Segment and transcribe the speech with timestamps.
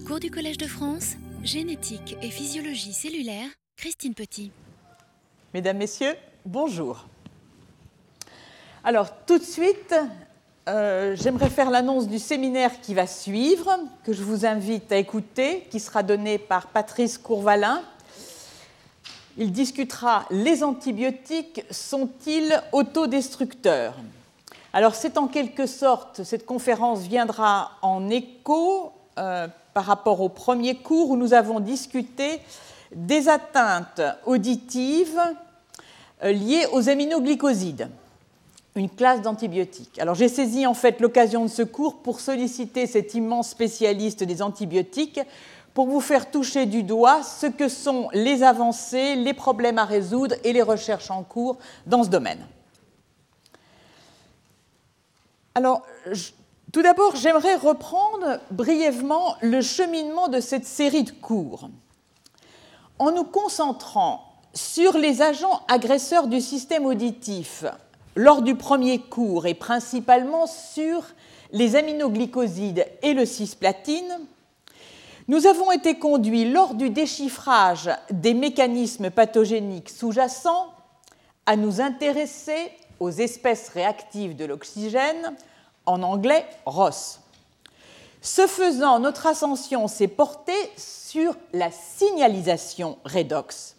[0.00, 4.50] Cours du Collège de France, génétique et physiologie cellulaire, Christine Petit.
[5.52, 6.14] Mesdames, Messieurs,
[6.46, 7.06] bonjour.
[8.84, 9.94] Alors, tout de suite,
[10.68, 13.70] euh, j'aimerais faire l'annonce du séminaire qui va suivre,
[14.02, 17.82] que je vous invite à écouter, qui sera donné par Patrice Courvalin.
[19.36, 23.94] Il discutera les antibiotiques sont-ils autodestructeurs?
[24.72, 30.76] Alors, c'est en quelque sorte, cette conférence viendra en écho euh, par rapport au premier
[30.76, 32.40] cours où nous avons discuté
[32.94, 35.20] des atteintes auditives
[36.22, 37.88] euh, liées aux aminoglycosides,
[38.76, 39.98] une classe d'antibiotiques.
[39.98, 44.42] Alors j'ai saisi en fait l'occasion de ce cours pour solliciter cet immense spécialiste des
[44.42, 45.20] antibiotiques
[45.74, 50.34] pour vous faire toucher du doigt ce que sont les avancées, les problèmes à résoudre
[50.44, 52.46] et les recherches en cours dans ce domaine.
[55.54, 55.82] Alors,
[56.72, 61.68] tout d'abord, j'aimerais reprendre brièvement le cheminement de cette série de cours.
[62.98, 67.64] En nous concentrant sur les agents agresseurs du système auditif
[68.16, 71.04] lors du premier cours et principalement sur
[71.52, 74.20] les aminoglycosides et le cisplatine,
[75.28, 80.72] nous avons été conduits lors du déchiffrage des mécanismes pathogéniques sous-jacents
[81.44, 85.34] à nous intéresser aux espèces réactives de l'oxygène
[85.86, 87.20] en anglais ROS.
[88.20, 93.76] Ce faisant, notre ascension s'est portée sur la signalisation redox.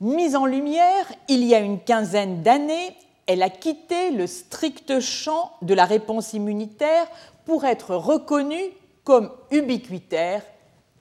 [0.00, 2.94] Mise en lumière il y a une quinzaine d'années,
[3.26, 7.06] elle a quitté le strict champ de la réponse immunitaire
[7.46, 8.72] pour être reconnue
[9.04, 10.42] comme ubiquitaire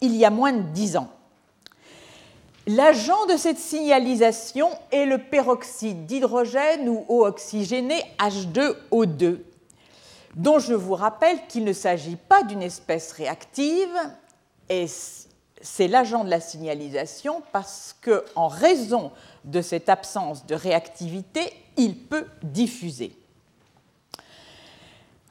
[0.02, 1.10] il y a moins de dix ans.
[2.68, 9.40] L'agent de cette signalisation est le peroxyde d'hydrogène ou eau oxygénée H2O2,
[10.36, 13.96] dont je vous rappelle qu'il ne s'agit pas d'une espèce réactive,
[14.70, 14.86] et
[15.62, 19.12] c'est l'agent de la signalisation parce qu'en raison
[19.46, 23.16] de cette absence de réactivité, il peut diffuser.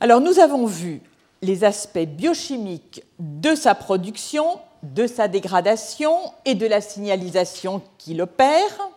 [0.00, 1.03] Alors nous avons vu
[1.43, 8.91] les aspects biochimiques de sa production, de sa dégradation et de la signalisation qu'il opère.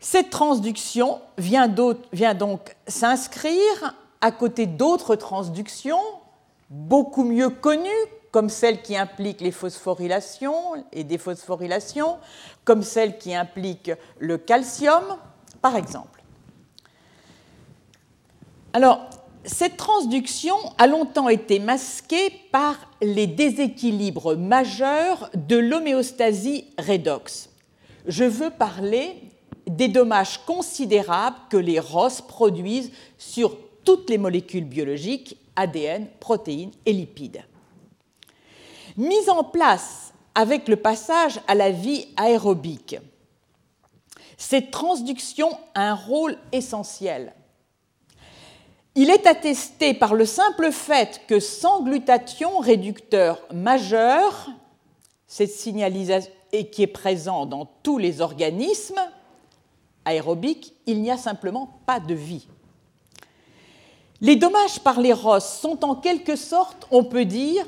[0.00, 6.00] Cette transduction vient donc s'inscrire à côté d'autres transductions
[6.70, 7.88] beaucoup mieux connues,
[8.30, 12.18] comme celles qui impliquent les phosphorylations et déphosphorylations,
[12.64, 15.04] comme celles qui impliquent le calcium,
[15.62, 16.22] par exemple.
[18.72, 19.08] Alors,
[19.44, 27.48] cette transduction a longtemps été masquée par les déséquilibres majeurs de l'homéostasie redox.
[28.06, 29.30] Je veux parler
[29.66, 33.56] des dommages considérables que les ROS produisent sur
[33.86, 37.42] toutes les molécules biologiques, ADN, protéines et lipides.
[38.98, 42.98] Mise en place avec le passage à la vie aérobique,
[44.36, 47.32] cette transduction a un rôle essentiel.
[48.94, 54.48] Il est attesté par le simple fait que sans glutathion réducteur majeur,
[55.26, 59.00] cette signalisation et qui est présent dans tous les organismes
[60.04, 62.48] aérobiques, il n'y a simplement pas de vie.
[64.22, 67.66] Les dommages par les ROS sont en quelque sorte, on peut dire,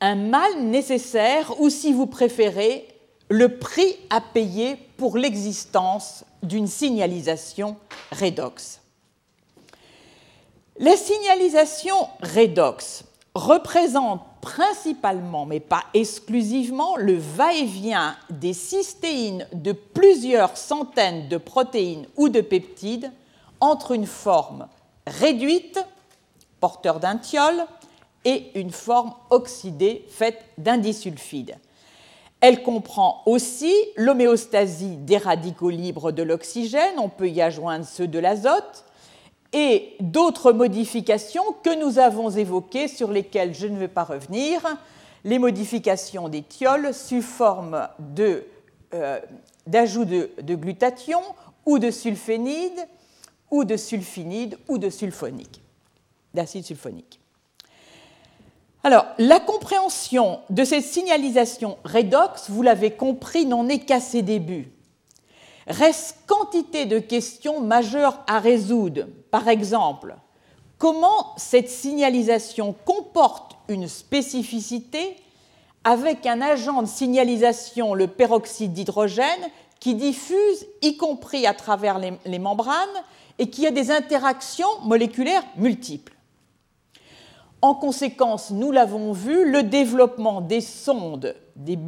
[0.00, 2.86] un mal nécessaire ou, si vous préférez,
[3.28, 7.76] le prix à payer pour l'existence d'une signalisation
[8.12, 8.80] redox.
[10.78, 13.02] La signalisation redox
[13.34, 22.28] représente principalement, mais pas exclusivement, le va-et-vient des cystéines de plusieurs centaines de protéines ou
[22.28, 23.10] de peptides
[23.60, 24.68] entre une forme
[25.08, 25.78] réduite,
[26.60, 27.66] porteur d'un thiol,
[28.24, 31.56] et une forme oxydée faite d'un disulfide.
[32.40, 38.18] Elle comprend aussi l'homéostasie des radicaux libres de l'oxygène, on peut y adjoindre ceux de
[38.18, 38.84] l'azote,
[39.52, 44.60] et d'autres modifications que nous avons évoquées, sur lesquelles je ne vais pas revenir,
[45.24, 47.88] les modifications des thiols sous forme
[48.18, 49.20] euh,
[49.66, 51.22] d'ajout de, de, glutathion
[51.66, 52.86] ou de sulfénide
[53.50, 55.62] ou de sulfinide ou de sulfonique,
[56.34, 57.20] d'acide sulfonique.
[58.84, 64.70] Alors, la compréhension de cette signalisation redox, vous l'avez compris, n'en est qu'à ses débuts.
[65.66, 69.06] Reste quantité de questions majeures à résoudre.
[69.30, 70.14] Par exemple,
[70.78, 75.16] comment cette signalisation comporte une spécificité
[75.84, 79.50] avec un agent de signalisation, le peroxyde d'hydrogène,
[79.80, 82.88] qui diffuse, y compris à travers les membranes,
[83.38, 86.12] et qui a des interactions moléculaires multiples.
[87.60, 91.78] En conséquence, nous l'avons vu, le développement des sondes, des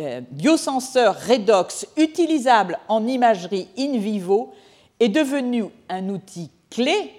[0.00, 4.52] euh, biosenseurs redox utilisables en imagerie in vivo
[4.98, 7.12] est devenu un outil clé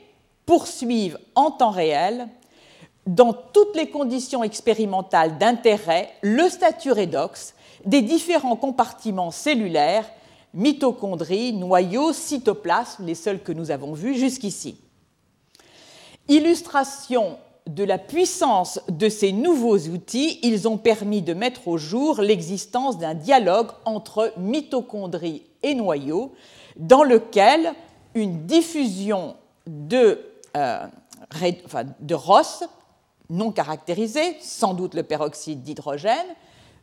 [0.45, 2.27] pour suivre en temps réel,
[3.07, 7.53] dans toutes les conditions expérimentales d'intérêt, le statut redox
[7.85, 10.09] des différents compartiments cellulaires,
[10.53, 14.77] mitochondries, noyaux, cytoplasme, les seuls que nous avons vus jusqu'ici.
[16.27, 22.21] Illustration de la puissance de ces nouveaux outils, ils ont permis de mettre au jour
[22.21, 26.33] l'existence d'un dialogue entre mitochondries et noyaux,
[26.75, 27.73] dans lequel
[28.15, 29.35] une diffusion
[29.65, 30.19] de,
[30.57, 30.85] euh,
[31.99, 32.65] de ROS
[33.29, 36.35] non caractérisée, sans doute le peroxyde d'hydrogène,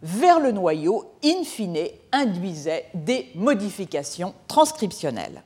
[0.02, 5.42] vers le noyau, in fine, induisait des modifications transcriptionnelles.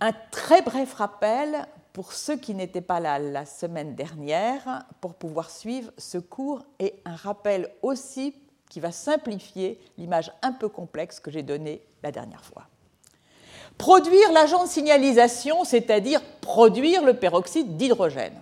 [0.00, 5.50] Un très bref rappel pour ceux qui n'étaient pas là la semaine dernière pour pouvoir
[5.50, 8.34] suivre ce cours et un rappel aussi
[8.70, 12.66] qui va simplifier l'image un peu complexe que j'ai donnée la dernière fois.
[13.76, 18.40] Produire l'agent de signalisation, c'est-à-dire produire le peroxyde d'hydrogène.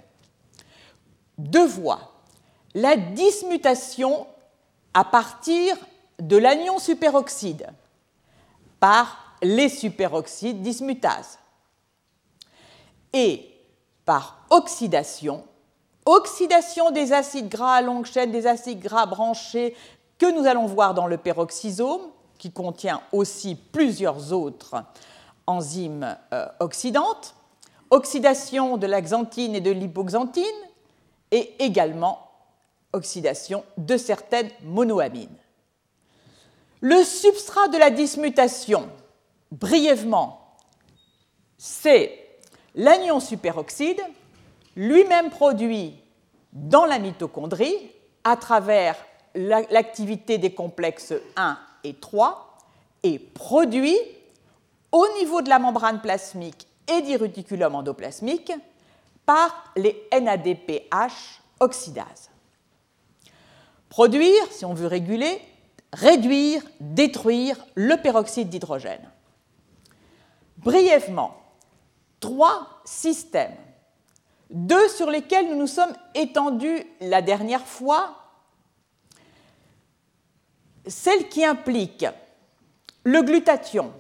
[1.38, 2.09] Deux voies.
[2.74, 4.26] La dismutation
[4.94, 5.76] à partir
[6.20, 7.66] de l'anion superoxyde
[8.78, 11.38] par les superoxydes dismutase.
[13.12, 13.50] Et
[14.04, 15.44] par oxydation,
[16.06, 19.76] oxydation des acides gras à longue chaîne, des acides gras branchés
[20.18, 22.02] que nous allons voir dans le peroxysome,
[22.38, 24.82] qui contient aussi plusieurs autres
[25.46, 27.34] enzymes euh, oxydantes,
[27.90, 30.44] oxydation de la xanthine et de l'hypoxanthine,
[31.30, 32.29] et également
[32.92, 35.36] oxydation de certaines monoamines.
[36.80, 38.88] Le substrat de la dismutation,
[39.52, 40.56] brièvement,
[41.58, 42.38] c'est
[42.74, 44.00] l'anion superoxyde,
[44.76, 45.94] lui-même produit
[46.52, 47.92] dans la mitochondrie
[48.24, 48.96] à travers
[49.34, 52.58] l'activité des complexes 1 et 3
[53.02, 53.96] et produit
[54.92, 58.52] au niveau de la membrane plasmique et du réticulum endoplasmique
[59.24, 62.29] par les NADPH oxydases.
[63.90, 65.42] Produire, si on veut réguler,
[65.92, 69.10] réduire, détruire le peroxyde d'hydrogène.
[70.58, 71.36] Brièvement,
[72.20, 73.56] trois systèmes.
[74.48, 78.14] Deux sur lesquels nous nous sommes étendus la dernière fois,
[80.86, 82.06] celle qui implique
[83.04, 83.92] le glutathion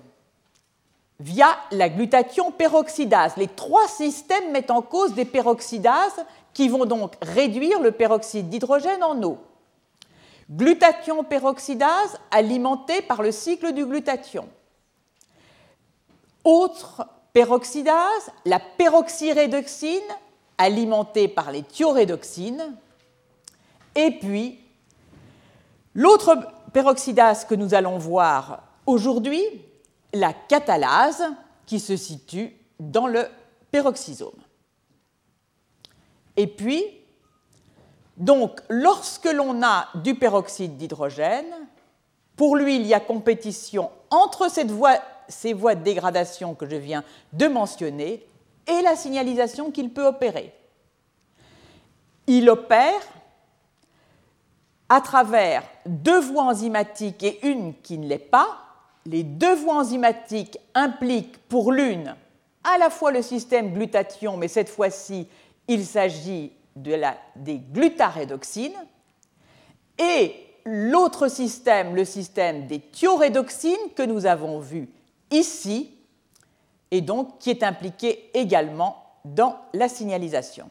[1.18, 3.36] via la glutathion peroxydase.
[3.36, 9.02] Les trois systèmes mettent en cause des peroxydases qui vont donc réduire le peroxyde d'hydrogène
[9.02, 9.38] en eau.
[10.50, 14.48] Glutathion peroxydase alimentée par le cycle du glutathion.
[16.42, 20.00] Autre peroxydase, la peroxyrédoxine,
[20.58, 22.76] alimentée par les thiorédoxines.
[23.94, 24.58] Et puis,
[25.94, 26.36] l'autre
[26.72, 29.42] peroxydase que nous allons voir aujourd'hui,
[30.12, 31.24] la catalase,
[31.66, 33.28] qui se situe dans le
[33.70, 34.40] peroxysome.
[36.36, 36.84] Et puis,
[38.20, 41.54] donc, lorsque l'on a du peroxyde d'hydrogène,
[42.36, 47.02] pour lui, il y a compétition entre ces voies de dégradation que je viens
[47.32, 48.26] de mentionner
[48.66, 50.52] et la signalisation qu'il peut opérer.
[52.26, 53.00] Il opère
[54.90, 58.58] à travers deux voies enzymatiques et une qui ne l'est pas.
[59.06, 62.14] Les deux voies enzymatiques impliquent pour l'une
[62.64, 65.26] à la fois le système glutathion, mais cette fois-ci,
[65.68, 68.76] il s'agit de la, des glutarédoxines,
[69.98, 70.34] et
[70.64, 74.88] l'autre système, le système des thiorédoxines que nous avons vu
[75.30, 75.96] ici,
[76.90, 80.70] et donc qui est impliqué également dans la signalisation.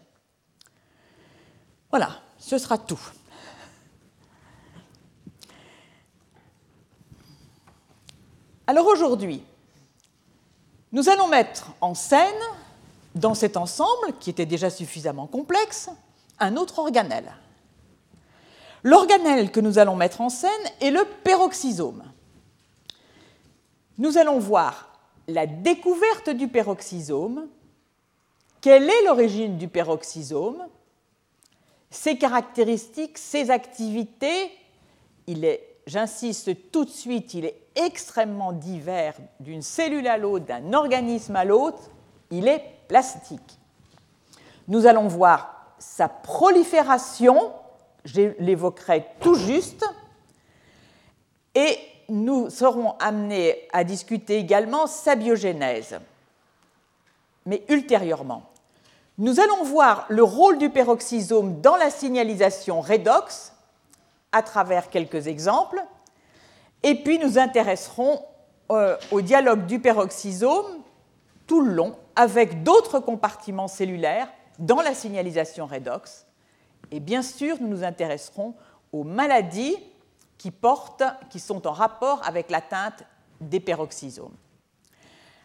[1.89, 3.00] Voilà, ce sera tout.
[8.68, 9.44] Alors aujourd'hui,
[10.91, 12.41] nous allons mettre en scène,
[13.16, 15.89] dans cet ensemble, qui était déjà suffisamment complexe,
[16.39, 17.34] un autre organelle.
[18.84, 20.50] L'organelle que nous allons mettre en scène
[20.80, 22.04] est le peroxysome
[24.00, 24.98] nous allons voir
[25.28, 27.48] la découverte du peroxysome,
[28.62, 30.66] quelle est l'origine du peroxysome,
[31.92, 34.51] ses caractéristiques, ses activités.
[35.86, 41.44] J'insiste tout de suite, il est extrêmement divers d'une cellule à l'autre, d'un organisme à
[41.44, 41.92] l'autre,
[42.32, 43.60] il est plastique.
[44.68, 47.52] Nous allons voir sa prolifération,
[48.06, 49.86] je l'évoquerai tout juste,
[51.56, 51.78] et
[52.10, 56.00] nous serons amenés à discuter également sa biogénèse,
[57.46, 58.44] mais ultérieurement.
[59.18, 63.54] Nous allons voir le rôle du peroxysome dans la signalisation redox
[64.32, 65.84] à travers quelques exemples,
[66.84, 68.24] et puis nous intéresserons
[68.72, 70.84] euh, au dialogue du peroxysome
[71.48, 76.26] tout le long avec d'autres compartiments cellulaires dans la signalisation redox.
[76.92, 78.56] Et bien sûr, nous nous intéresserons
[78.92, 79.78] aux maladies
[80.38, 83.06] qui, portent, qui sont en rapport avec l'atteinte
[83.40, 84.36] des peroxysomes.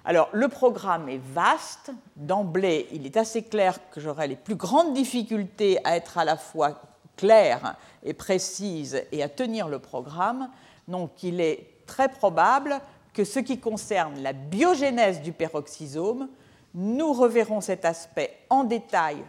[0.05, 1.93] Alors, le programme est vaste.
[2.17, 6.37] D'emblée, il est assez clair que j'aurai les plus grandes difficultés à être à la
[6.37, 6.83] fois
[7.17, 10.51] claire et précise et à tenir le programme.
[10.89, 12.81] Donc, il est très probable
[13.13, 16.29] que ce qui concerne la biogénèse du peroxysome,
[16.75, 19.25] nous reverrons cet aspect en détail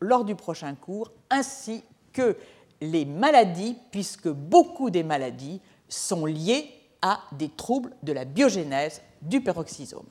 [0.00, 2.36] lors du prochain cours, ainsi que
[2.80, 6.70] les maladies, puisque beaucoup des maladies sont liées
[7.02, 10.06] à des troubles de la biogénèse du peroxysome.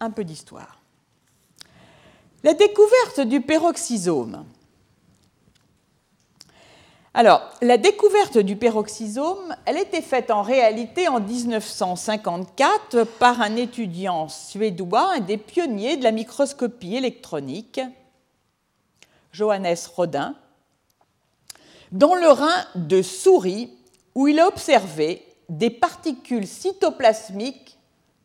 [0.00, 0.80] Un peu d'histoire.
[2.42, 4.46] La découverte du peroxysome.
[7.12, 14.28] Alors, la découverte du peroxysome, elle était faite en réalité en 1954 par un étudiant
[14.28, 17.80] suédois, un des pionniers de la microscopie électronique,
[19.32, 20.36] Johannes Rodin,
[21.90, 23.76] dans le rein de souris
[24.14, 27.76] où il a observé des particules cytoplasmiques,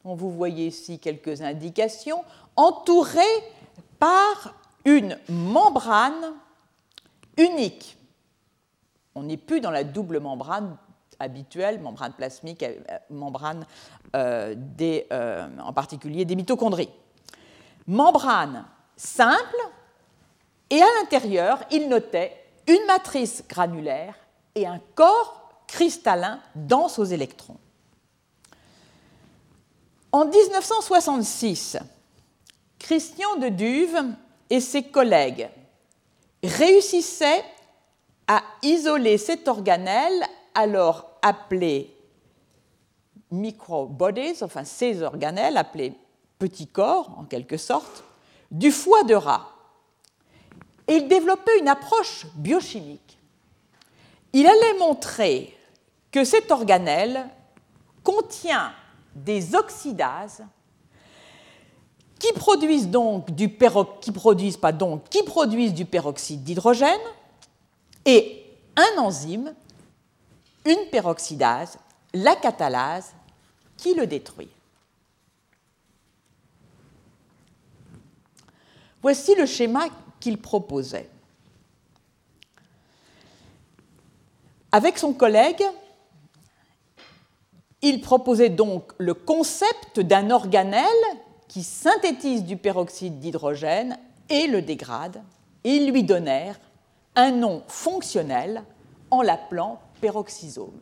[0.03, 2.23] dont vous voyez ici quelques indications,
[2.55, 3.21] entourées
[3.97, 4.53] par
[4.85, 6.33] une membrane
[7.37, 7.97] unique.
[9.15, 10.77] On n'est plus dans la double membrane
[11.19, 12.75] habituelle, membrane plasmique, euh,
[13.09, 13.65] membrane
[14.15, 16.89] euh, des, euh, en particulier des mitochondries.
[17.87, 18.65] Membrane
[18.97, 19.55] simple,
[20.69, 22.35] et à l'intérieur, il notait
[22.67, 24.15] une matrice granulaire
[24.55, 27.57] et un corps cristallin dense aux électrons.
[30.11, 31.77] En 1966,
[32.79, 34.03] Christian de Duve
[34.49, 35.49] et ses collègues
[36.43, 37.43] réussissaient
[38.27, 41.95] à isoler cet organelle, alors appelé
[43.31, 45.93] microbodies, enfin ces organelles appelés
[46.39, 48.03] petits corps en quelque sorte,
[48.51, 49.47] du foie de rat.
[50.87, 53.17] Et il développait une approche biochimique.
[54.33, 55.55] Il allait montrer
[56.11, 57.27] que cet organelle
[58.03, 58.71] contient
[59.15, 60.43] des oxydases
[62.19, 63.49] qui produisent donc du
[64.01, 66.99] qui produisent pas donc qui produisent du peroxyde d'hydrogène
[68.05, 68.45] et
[68.75, 69.53] un enzyme,
[70.65, 71.77] une peroxydase,
[72.13, 73.13] la catalase,
[73.77, 74.49] qui le détruit.
[79.01, 79.87] Voici le schéma
[80.19, 81.09] qu'il proposait.
[84.71, 85.63] Avec son collègue,
[87.81, 90.87] il proposait donc le concept d'un organelle
[91.47, 93.97] qui synthétise du peroxyde d'hydrogène
[94.29, 95.21] et le dégrade,
[95.63, 96.59] ils lui donnèrent
[97.15, 98.63] un nom fonctionnel
[99.11, 100.79] en l'appelant peroxysome.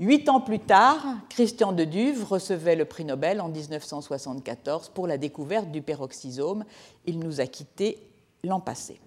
[0.00, 5.18] Huit ans plus tard, Christian de Duve recevait le prix Nobel en 1974 pour la
[5.18, 6.64] découverte du peroxysome.
[7.04, 7.98] Il nous a quittés
[8.44, 9.00] l'an passé.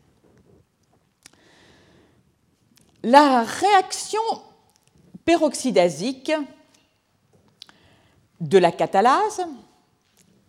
[3.04, 4.22] La réaction
[5.24, 6.34] peroxydasique
[8.42, 9.46] de la catalase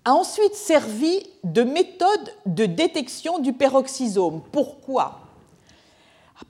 [0.05, 4.43] a ensuite servi de méthode de détection du peroxysome.
[4.51, 5.22] Pourquoi?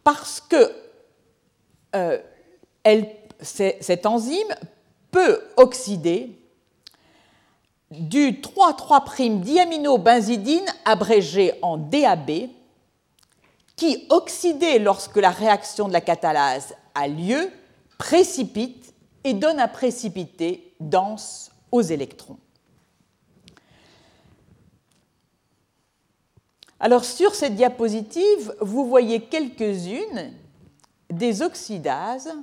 [0.04, 0.72] Parce que
[1.94, 2.18] euh,
[3.40, 4.54] cette enzyme
[5.10, 6.30] peut oxyder
[7.90, 12.48] du 3,3'-diaminobenzidine abrégé en DAB,
[13.76, 17.50] qui, oxydé lorsque la réaction de la catalase a lieu,
[17.98, 18.94] précipite
[19.24, 22.38] et donne un précipité dense aux électrons.
[26.82, 30.32] Alors sur cette diapositive, vous voyez quelques-unes
[31.08, 32.34] des oxydases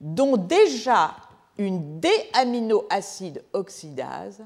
[0.00, 1.16] dont déjà
[1.58, 4.44] une D-aminoacide oxydase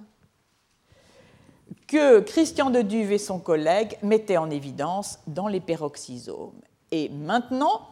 [1.87, 6.62] que Christian de Duve et son collègue mettaient en évidence dans les peroxysomes.
[6.90, 7.87] Et maintenant,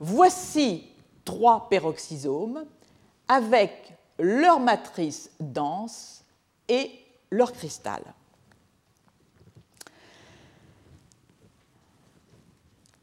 [0.00, 0.84] voici
[1.24, 2.66] trois peroxysomes
[3.26, 6.26] avec leur matrice dense
[6.68, 6.90] et
[7.30, 8.02] leur cristal.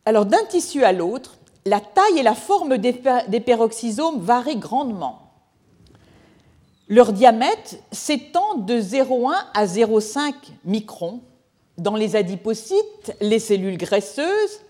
[0.09, 1.37] Alors d'un tissu à l'autre,
[1.67, 5.19] la taille et la forme des, peroxysomes varient grandement.
[6.87, 10.33] Leur diamètre s'étend de 0,1 à 0,5
[10.65, 11.21] microns.
[11.77, 14.61] Dans les adipocytes, les cellules graisseuses,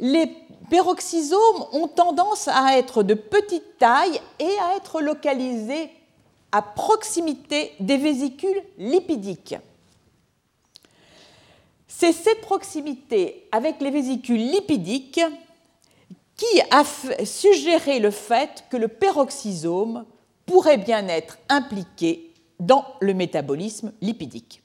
[0.00, 0.28] les
[0.70, 5.88] peroxysomes ont tendance à être de petite taille et à être localisés
[6.50, 9.54] à proximité des vésicules lipidiques.
[12.00, 15.20] C'est cette proximité avec les vésicules lipidiques
[16.34, 16.82] qui a
[17.26, 20.06] suggéré le fait que le peroxysome
[20.46, 24.62] pourrait bien être impliqué dans le métabolisme lipidique.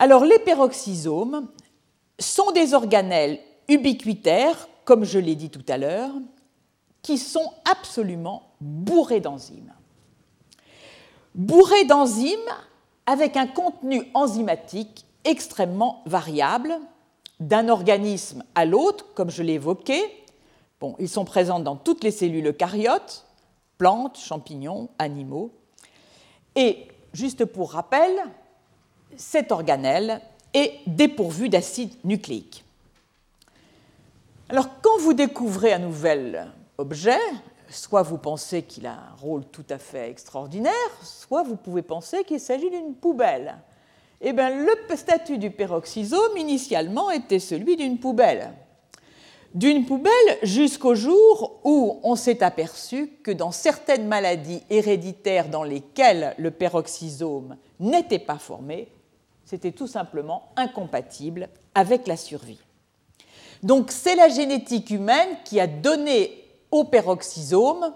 [0.00, 1.46] Alors les peroxysomes
[2.18, 6.14] sont des organelles ubiquitaires, comme je l'ai dit tout à l'heure,
[7.00, 9.72] qui sont absolument bourrés d'enzymes.
[11.36, 12.38] Bourrés d'enzymes
[13.06, 16.78] avec un contenu enzymatique extrêmement variable
[17.40, 20.00] d'un organisme à l'autre, comme je l'ai évoqué.
[20.98, 23.26] Ils sont présents dans toutes les cellules eucaryotes,
[23.78, 25.52] plantes, champignons, animaux.
[26.56, 28.12] Et, juste pour rappel,
[29.16, 30.20] cet organelle
[30.54, 32.64] est dépourvu d'acide nucléique.
[34.48, 37.20] Alors, quand vous découvrez un nouvel objet,
[37.70, 40.72] soit vous pensez qu'il a un rôle tout à fait extraordinaire,
[41.02, 43.56] soit vous pouvez penser qu'il s'agit d'une poubelle.
[44.20, 48.52] Eh bien, le statut du peroxysome, initialement, était celui d'une poubelle.
[49.54, 56.34] D'une poubelle jusqu'au jour où on s'est aperçu que dans certaines maladies héréditaires dans lesquelles
[56.38, 58.88] le peroxysome n'était pas formé,
[59.44, 62.60] c'était tout simplement incompatible avec la survie.
[63.62, 66.39] Donc c'est la génétique humaine qui a donné
[66.70, 67.92] au peroxysome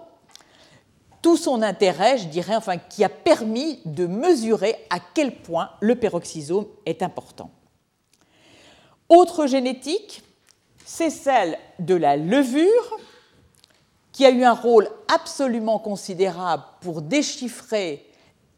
[1.21, 5.95] tout son intérêt, je dirais, enfin, qui a permis de mesurer à quel point le
[5.95, 7.49] peroxysome est important.
[9.09, 10.21] Autre génétique,
[10.85, 12.99] c'est celle de la levure,
[14.11, 18.05] qui a eu un rôle absolument considérable pour déchiffrer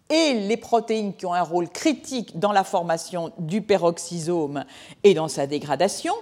[0.09, 4.65] et les protéines qui ont un rôle critique dans la formation du peroxysome
[5.03, 6.13] et dans sa dégradation,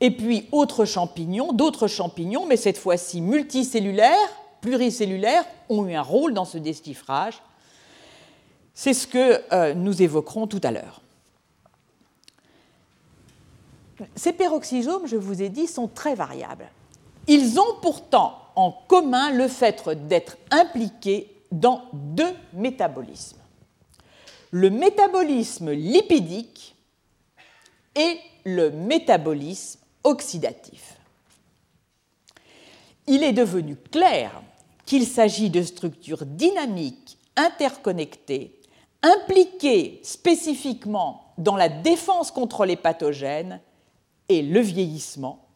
[0.00, 4.28] et puis autres champignons, d'autres champignons, mais cette fois-ci multicellulaires,
[4.60, 7.42] pluricellulaires, ont eu un rôle dans ce déchiffrage.
[8.74, 11.00] C'est ce que euh, nous évoquerons tout à l'heure.
[14.14, 16.70] Ces peroxysomes, je vous ai dit, sont très variables.
[17.26, 23.38] Ils ont pourtant en commun le fait d'être impliqués dans deux métabolismes.
[24.52, 26.76] Le métabolisme lipidique
[27.96, 30.96] et le métabolisme oxydatif.
[33.06, 34.42] Il est devenu clair
[34.86, 38.58] qu'il s'agit de structures dynamiques, interconnectées,
[39.02, 43.60] impliquées spécifiquement dans la défense contre les pathogènes
[44.28, 45.46] et le vieillissement.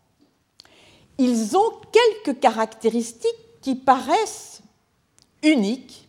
[1.18, 4.62] Ils ont quelques caractéristiques qui paraissent
[5.42, 6.08] uniques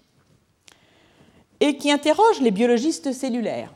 [1.60, 3.74] et qui interrogent les biologistes cellulaires.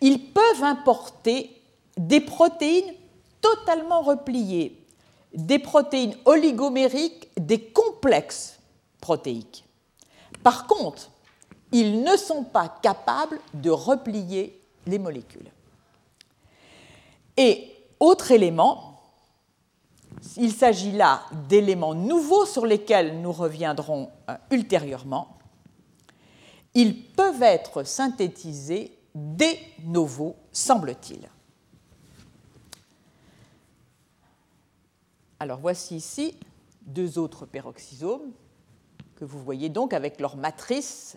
[0.00, 1.50] Ils peuvent importer
[1.96, 2.94] des protéines
[3.40, 4.84] totalement repliées,
[5.34, 8.58] des protéines oligomériques, des complexes
[9.00, 9.64] protéiques.
[10.42, 11.10] Par contre,
[11.72, 15.50] ils ne sont pas capables de replier les molécules.
[17.36, 19.00] Et autre élément,
[20.36, 25.38] il s'agit là d'éléments nouveaux sur lesquels nous reviendrons euh, ultérieurement.
[26.74, 29.46] Ils peuvent être synthétisés de
[29.84, 31.28] novo, semble-t-il.
[35.40, 36.34] Alors voici ici
[36.82, 38.32] deux autres peroxysomes
[39.16, 41.16] que vous voyez donc avec leur matrice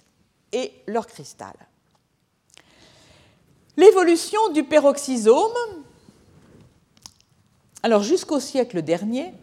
[0.51, 1.53] et leur cristal.
[3.77, 5.83] L'évolution du peroxysome,
[7.83, 9.33] alors jusqu'au siècle dernier,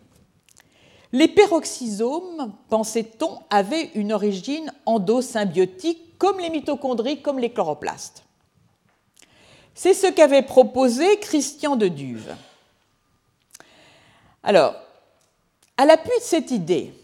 [1.12, 8.24] les peroxysomes, pensait-on, avaient une origine endosymbiotique comme les mitochondries, comme les chloroplastes.
[9.74, 12.34] C'est ce qu'avait proposé Christian de Duve.
[14.48, 14.76] Alors,
[15.76, 16.94] à l'appui de cette idée,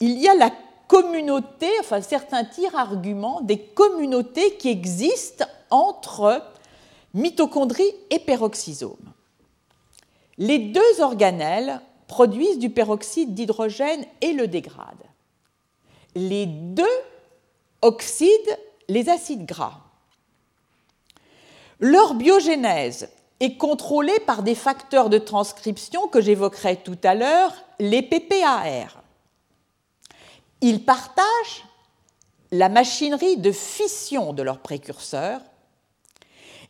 [0.00, 0.50] il y a la
[0.88, 6.42] communauté, enfin certains tirent argument des communautés qui existent entre
[7.14, 9.12] mitochondries et peroxysomes.
[10.36, 15.06] Les deux organelles produisent du peroxyde d'hydrogène et le dégradent.
[16.16, 16.84] Les deux
[17.82, 19.78] oxydent les acides gras.
[21.78, 23.08] Leur biogénèse
[23.40, 29.02] est contrôlée par des facteurs de transcription que j'évoquerai tout à l'heure, les PPAR.
[30.60, 31.64] Ils partagent
[32.50, 35.40] la machinerie de fission de leurs précurseurs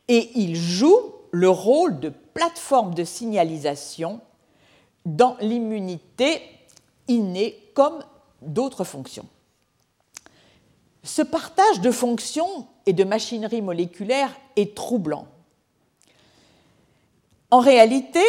[0.09, 4.21] et ils jouent le rôle de plateforme de signalisation
[5.07, 6.43] dans l'immunité
[7.07, 8.05] innée comme
[8.43, 9.27] d'autres fonctions.
[11.03, 15.27] Ce partage de fonctions et de machinerie moléculaire est troublant
[17.51, 18.23] en réalité,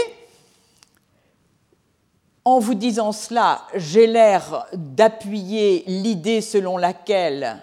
[2.49, 7.59] En vous disant cela, j'ai l'air d'appuyer l'idée selon laquelle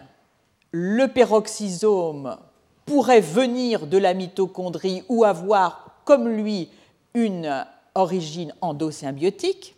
[0.71, 2.37] le peroxysome
[2.85, 6.69] pourrait venir de la mitochondrie ou avoir, comme lui,
[7.15, 7.67] une
[7.97, 9.75] origine endosymbiotique.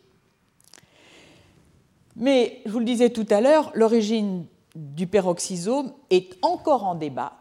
[2.16, 7.37] Mais, je vous le disais tout à l'heure, l'origine du peroxysome est encore en débat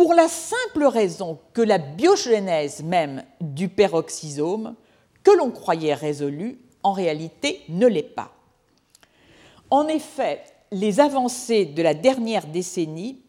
[0.00, 4.74] pour la simple raison que la biogénèse même du peroxysome,
[5.22, 8.32] que l'on croyait résolue, en réalité ne l'est pas.
[9.68, 13.20] En effet, les avancées de la dernière décennie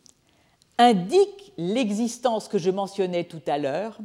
[0.78, 3.98] indiquent l'existence que je mentionnais tout à l'heure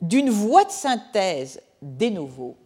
[0.00, 2.56] d'une voie de synthèse des novo.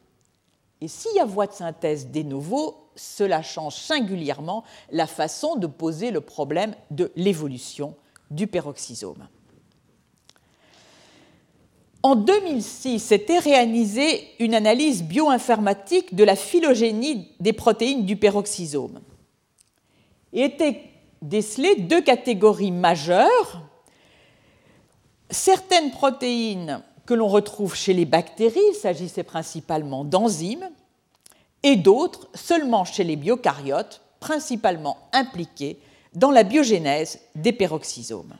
[0.82, 5.66] Et s'il y a voie de synthèse des novo, cela change singulièrement la façon de
[5.66, 7.96] poser le problème de l'évolution
[8.30, 9.26] du peroxysome.
[12.02, 19.00] En 2006, s'était réalisée une analyse bioinformatique de la phylogénie des protéines du peroxysome.
[20.32, 20.82] Et étaient
[21.22, 23.62] décelées deux catégories majeures.
[25.30, 30.68] Certaines protéines que l'on retrouve chez les bactéries, il s'agissait principalement d'enzymes,
[31.64, 35.78] et d'autres seulement chez les biocaryotes, principalement impliqués
[36.14, 38.34] dans la biogénèse des peroxysomes.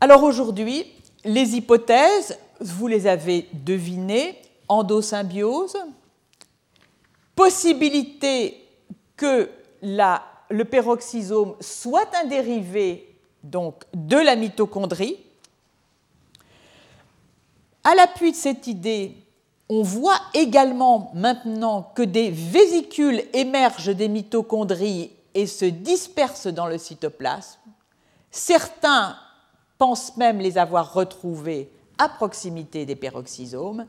[0.00, 0.84] Alors aujourd'hui,
[1.24, 5.76] les hypothèses, vous les avez devinées, endosymbiose,
[7.34, 8.66] possibilité
[9.16, 9.50] que
[9.82, 15.18] le peroxysome soit un dérivé donc, de la mitochondrie.
[17.82, 19.16] À l'appui de cette idée,
[19.68, 26.78] on voit également maintenant que des vésicules émergent des mitochondries et se dispersent dans le
[26.78, 27.58] cytoplasme.
[28.30, 29.16] Certains
[29.84, 33.86] pensent même les avoir retrouvés à proximité des peroxysomes.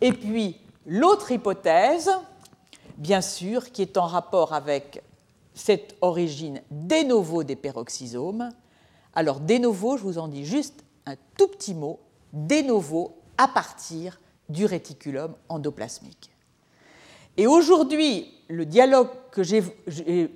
[0.00, 2.12] Et puis l'autre hypothèse,
[2.96, 5.02] bien sûr, qui est en rapport avec
[5.52, 8.50] cette origine de novo des peroxysomes.
[9.16, 11.98] Alors de novo, je vous en dis juste un tout petit mot,
[12.32, 16.30] de novo à partir du réticulum endoplasmique.
[17.36, 19.64] Et aujourd'hui, le dialogue que j'ai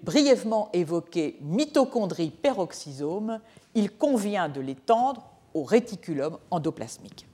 [0.03, 3.39] brièvement évoqué, mitochondrie-peroxysome,
[3.75, 5.23] il convient de l'étendre
[5.55, 7.27] au réticulum endoplasmique.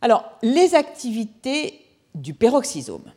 [0.00, 1.80] Alors, les activités
[2.14, 3.10] du peroxysome.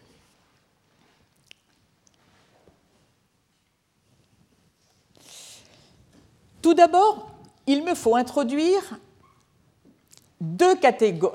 [6.61, 7.29] Tout d'abord,
[7.67, 8.99] il me faut introduire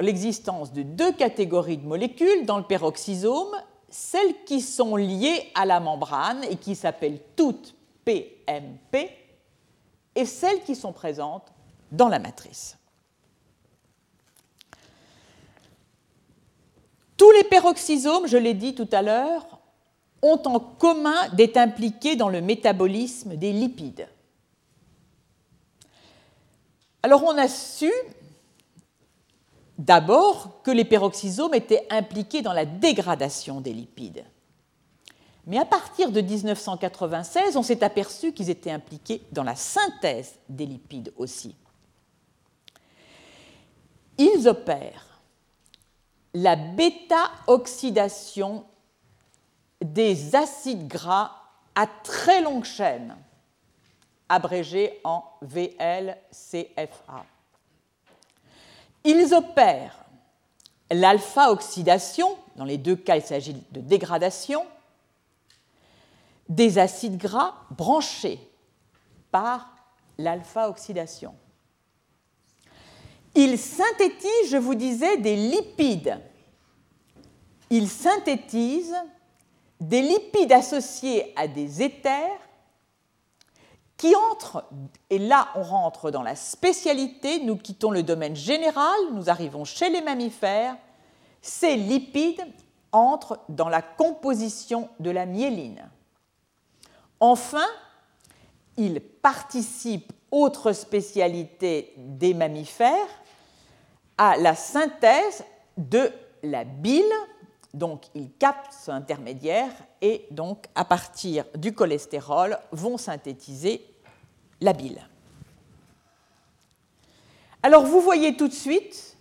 [0.00, 3.54] l'existence de deux catégories de molécules dans le peroxysome,
[3.88, 9.10] celles qui sont liées à la membrane et qui s'appellent toutes PMP,
[10.14, 11.52] et celles qui sont présentes
[11.90, 12.76] dans la matrice.
[17.16, 19.46] Tous les peroxysomes, je l'ai dit tout à l'heure,
[20.22, 24.08] ont en commun d'être impliqués dans le métabolisme des lipides.
[27.02, 27.90] Alors on a su
[29.78, 34.24] D'abord que les peroxysomes étaient impliqués dans la dégradation des lipides.
[35.46, 40.66] Mais à partir de 1996, on s'est aperçu qu'ils étaient impliqués dans la synthèse des
[40.66, 41.56] lipides aussi.
[44.18, 45.20] Ils opèrent
[46.34, 48.64] la bêta-oxydation
[49.82, 51.32] des acides gras
[51.74, 53.16] à très longue chaîne,
[54.28, 57.24] abrégés en VLCFA.
[59.04, 60.04] Ils opèrent
[60.90, 64.64] l'alpha-oxydation, dans les deux cas il s'agit de dégradation,
[66.54, 68.38] des acides gras branchés
[69.30, 69.74] par
[70.18, 71.34] l'alpha-oxydation.
[73.34, 76.20] Ils synthétisent, je vous disais, des lipides.
[77.70, 78.94] Ils synthétisent
[79.80, 82.38] des lipides associés à des éthers
[83.96, 84.64] qui entre,
[85.08, 89.88] et là on rentre dans la spécialité, nous quittons le domaine général, nous arrivons chez
[89.88, 90.76] les mammifères,
[91.40, 92.44] ces lipides
[92.90, 95.88] entrent dans la composition de la myéline.
[97.24, 97.68] Enfin,
[98.76, 103.06] ils participent, autre spécialité des mammifères,
[104.18, 105.44] à la synthèse
[105.76, 106.10] de
[106.42, 107.04] la bile,
[107.74, 113.86] donc ils captent ce intermédiaire et donc à partir du cholestérol vont synthétiser
[114.60, 115.06] la bile.
[117.62, 119.16] Alors vous voyez tout de suite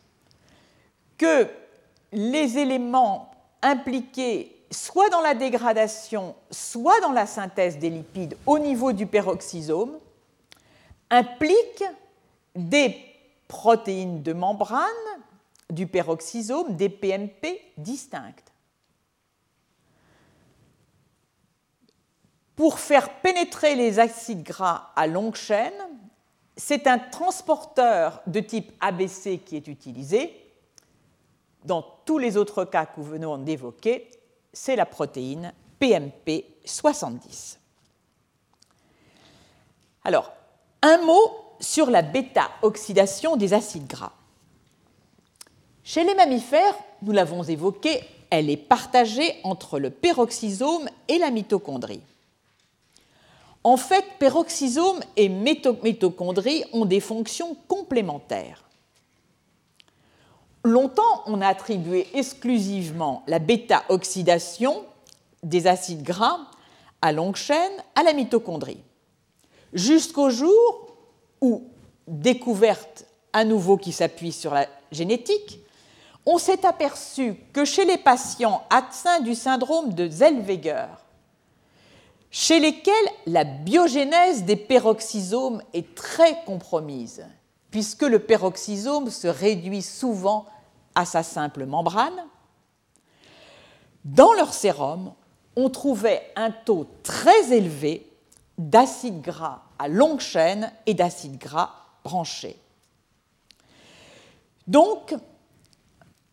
[1.20, 1.48] que
[2.12, 3.30] les éléments
[3.62, 10.00] impliqués soit dans la dégradation, soit dans la synthèse des lipides au niveau du peroxysome
[11.10, 11.84] impliquent
[12.56, 12.98] des
[13.48, 14.88] protéines de membrane
[15.70, 18.52] du peroxysome des PMP distinctes.
[22.56, 25.74] Pour faire pénétrer les acides gras à longue chaîne,
[26.56, 30.38] c'est un transporteur de type ABC qui est utilisé.
[31.66, 34.10] Dans tous les autres cas que nous venons d'évoquer,
[34.54, 37.58] c'est la protéine PMP70.
[40.04, 40.32] Alors,
[40.82, 44.14] un mot sur la bêta-oxydation des acides gras.
[45.84, 52.02] Chez les mammifères, nous l'avons évoqué, elle est partagée entre le peroxysome et la mitochondrie.
[53.64, 58.64] En fait, peroxysome et mitochondrie ont des fonctions complémentaires.
[60.64, 64.84] Longtemps, on a attribué exclusivement la bêta-oxydation
[65.42, 66.40] des acides gras
[67.02, 68.84] à longue chaîne à la mitochondrie,
[69.74, 70.88] jusqu'au jour
[71.42, 71.64] où,
[72.08, 75.60] découverte à nouveau qui s'appuie sur la génétique,
[76.28, 80.88] on s'est aperçu que chez les patients atteints du syndrome de Zellweger,
[82.30, 82.94] chez lesquels
[83.26, 87.26] la biogénèse des peroxysomes est très compromise,
[87.72, 90.46] puisque le peroxysome se réduit souvent
[90.94, 92.28] à sa simple membrane,
[94.04, 95.14] dans leur sérum,
[95.56, 98.08] on trouvait un taux très élevé
[98.58, 101.72] d'acides gras à longue chaîne et d'acides gras
[102.04, 102.58] branchés.
[104.68, 105.16] Donc,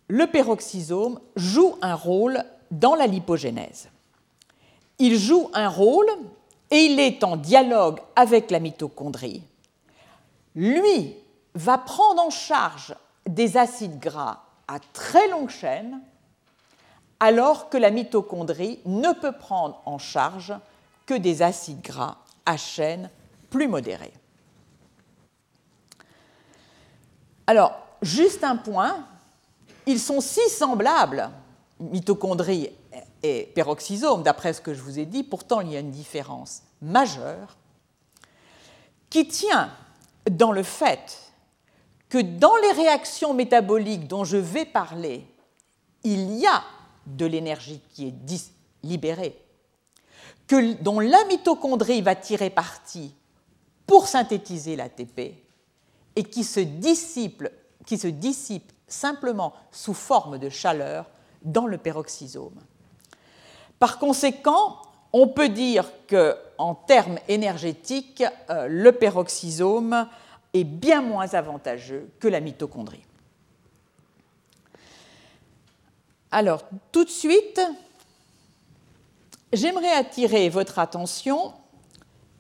[0.09, 3.89] le peroxysome joue un rôle dans la lipogénèse.
[4.99, 6.09] Il joue un rôle
[6.71, 9.43] et il est en dialogue avec la mitochondrie.
[10.55, 11.15] Lui
[11.59, 12.95] va prendre en charge
[13.27, 16.01] des acides gras à très longue chaîne,
[17.19, 20.55] alors que la mitochondrie ne peut prendre en charge
[21.05, 23.11] que des acides gras à chaîne
[23.51, 24.13] plus modérés.
[27.49, 29.05] Alors, juste un point,
[29.87, 31.29] ils sont si semblables,
[31.81, 32.71] mitochondrie
[33.25, 36.63] et peroxysome, d'après ce que je vous ai dit, pourtant il y a une différence
[36.81, 37.57] majeure
[39.11, 39.73] qui tient
[40.31, 41.28] dans le fait
[42.09, 45.27] que dans les réactions métaboliques dont je vais parler,
[46.05, 46.63] il y a
[47.07, 49.37] de l'énergie qui est libérée,
[50.47, 53.15] que, dont la mitochondrie va tirer parti
[53.87, 55.35] pour synthétiser l'ATP
[56.17, 57.43] et qui se dissipe,
[58.87, 61.07] simplement sous forme de chaleur
[61.43, 62.61] dans le peroxysome.
[63.79, 64.79] Par conséquent,
[65.13, 70.07] on peut dire qu'en termes énergétiques, euh, le peroxysome
[70.55, 73.05] est bien moins avantageux que la mitochondrie.
[76.31, 77.61] Alors, tout de suite,
[79.53, 81.55] j'aimerais attirer votre attention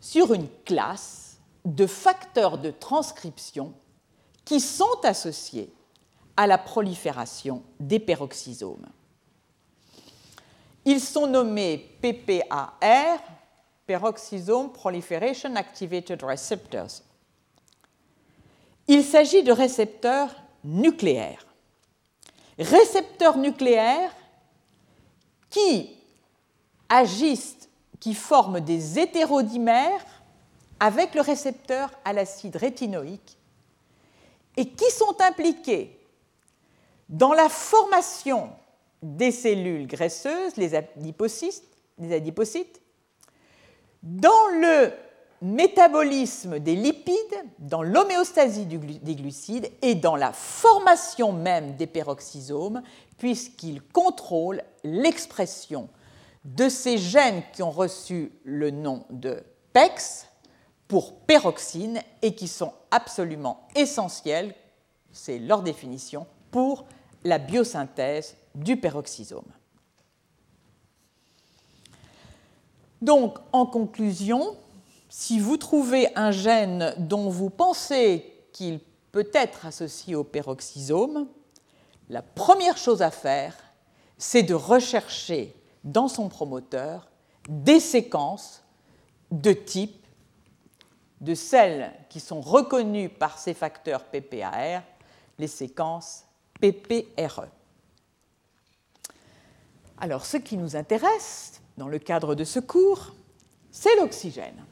[0.01, 3.73] sur une classe de facteurs de transcription
[4.45, 5.73] qui sont associés
[6.37, 8.87] à la prolifération des peroxysomes.
[10.85, 12.79] Ils sont nommés PPAR,
[13.87, 17.03] Peroxisome Proliferation Activated Receptors.
[18.89, 21.47] Il s'agit de récepteurs nucléaires.
[22.59, 24.15] Récepteurs nucléaires
[25.51, 25.95] qui
[26.89, 27.69] agissent,
[28.01, 30.05] qui forment des hétérodimères
[30.81, 33.37] avec le récepteur à l'acide rétinoïque
[34.57, 35.99] et qui sont impliqués
[37.09, 38.51] dans la formation
[39.03, 41.63] des cellules graisseuses, les adipocytes,
[44.03, 44.93] dans le
[45.41, 47.17] métabolisme des lipides,
[47.59, 52.83] dans l'homéostasie des glucides et dans la formation même des peroxysomes,
[53.19, 55.89] puisqu'ils contrôlent l'expression
[56.45, 60.27] de ces gènes qui ont reçu le nom de PEX
[60.87, 64.55] pour peroxine et qui sont absolument essentiels,
[65.13, 66.87] c'est leur définition, pour
[67.25, 69.45] la biosynthèse du peroxysome.
[73.03, 74.57] Donc, en conclusion,
[75.09, 78.81] si vous trouvez un gène dont vous pensez qu'il
[79.13, 81.29] peut être associé au peroxysome,
[82.09, 83.57] la première chose à faire,
[84.19, 87.09] c'est de rechercher dans son promoteur
[87.49, 88.63] des séquences
[89.31, 90.07] de type
[91.21, 94.83] de celles qui sont reconnues par ces facteurs PPAR,
[95.39, 96.25] les séquences
[96.61, 97.47] PPRE.
[99.99, 103.15] Alors, ce qui nous intéresse dans le cadre de ce cours,
[103.71, 104.65] c'est l'oxygène.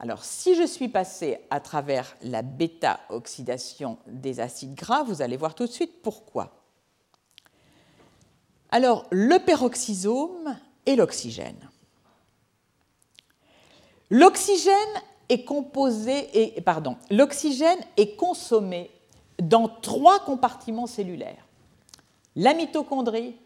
[0.00, 5.54] Alors, si je suis passé à travers la bêta-oxydation des acides gras, vous allez voir
[5.54, 6.54] tout de suite pourquoi.
[8.70, 11.68] Alors, le peroxysome et l'oxygène.
[14.08, 14.74] L'oxygène
[15.28, 15.44] est
[17.10, 18.90] l'oxygène est consommé
[19.38, 21.46] dans trois compartiments cellulaires
[22.36, 23.36] la mitochondrie,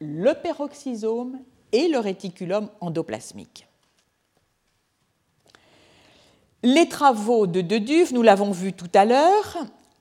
[0.00, 1.38] le peroxysome
[1.70, 3.67] et le réticulum endoplasmique.
[6.70, 9.56] Les travaux de Deduve, nous l'avons vu tout à l'heure,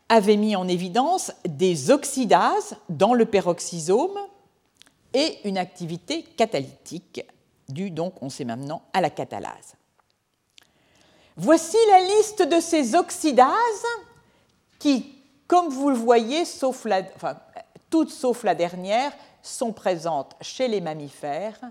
[0.09, 4.19] avaient mis en évidence des oxydases dans le peroxysome
[5.13, 7.21] et une activité catalytique
[7.69, 9.75] due donc, on sait maintenant, à la catalase.
[11.37, 13.85] Voici la liste de ces oxydases
[14.77, 15.15] qui,
[15.47, 16.43] comme vous le voyez,
[17.89, 21.61] toutes sauf la dernière, sont présentes chez les mammifères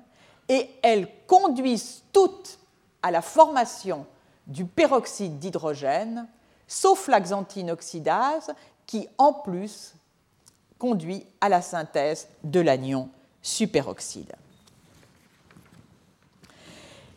[0.49, 2.59] et elles conduisent toutes
[3.03, 4.07] à la formation
[4.47, 6.27] du peroxyde d'hydrogène,
[6.69, 8.53] sauf la xanthine oxydase
[8.87, 9.95] qui, en plus,
[10.79, 13.09] conduit à la synthèse de l'anion
[13.43, 14.35] superoxyde.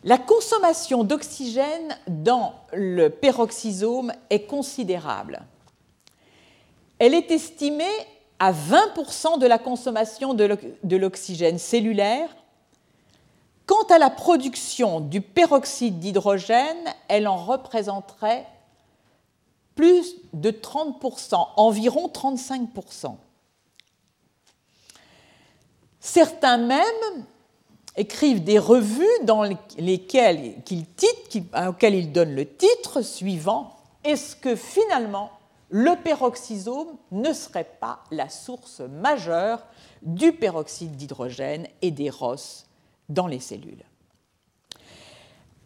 [0.02, 5.42] La consommation d'oxygène dans le peroxysome est considérable.
[6.98, 7.84] Elle est estimée
[8.38, 12.34] à 20% de la consommation de l'oxygène cellulaire.
[13.70, 18.44] Quant à la production du peroxyde d'hydrogène, elle en représenterait
[19.76, 23.14] plus de 30%, environ 35%.
[26.00, 27.24] Certains même
[27.96, 29.44] écrivent des revues dans
[29.78, 30.56] lesquelles
[31.68, 35.30] auxquelles ils donnent le titre suivant Est-ce que finalement
[35.68, 39.62] le peroxysome ne serait pas la source majeure
[40.02, 42.64] du peroxyde d'hydrogène et des ROS
[43.10, 43.84] dans les cellules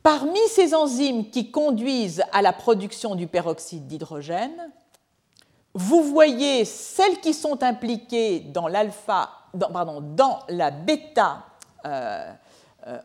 [0.02, 4.70] Parmi ces enzymes qui conduisent à la production du peroxyde d'hydrogène,
[5.72, 8.85] vous voyez celles qui sont impliquées dans, la
[10.70, 11.46] bêta
[11.87, 12.33] euh,
[12.87, 12.98] euh,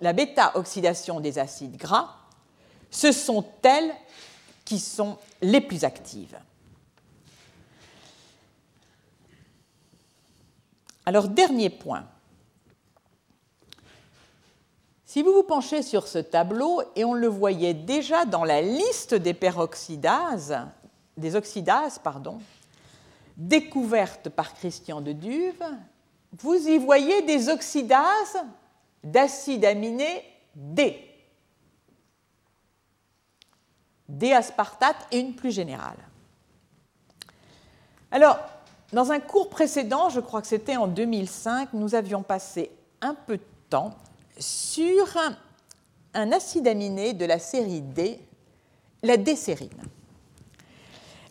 [0.00, 2.10] la bêta-oxydation des acides gras,
[2.90, 3.94] ce sont elles
[4.66, 6.38] qui sont les plus actives.
[11.06, 12.04] Alors, dernier point.
[15.10, 19.12] Si vous vous penchez sur ce tableau, et on le voyait déjà dans la liste
[19.12, 20.56] des peroxydases,
[21.16, 22.38] des oxydases, pardon,
[23.36, 25.64] découvertes par Christian de Duve,
[26.38, 28.38] vous y voyez des oxydases
[29.02, 30.22] d'acides aminés
[30.54, 31.04] D.
[34.08, 35.98] D-aspartate et une plus générale.
[38.12, 38.38] Alors,
[38.92, 42.70] dans un cours précédent, je crois que c'était en 2005, nous avions passé
[43.00, 43.96] un peu de temps
[44.40, 45.06] sur
[46.14, 48.18] un, acide aminé de la série D,
[49.02, 49.68] la décérine.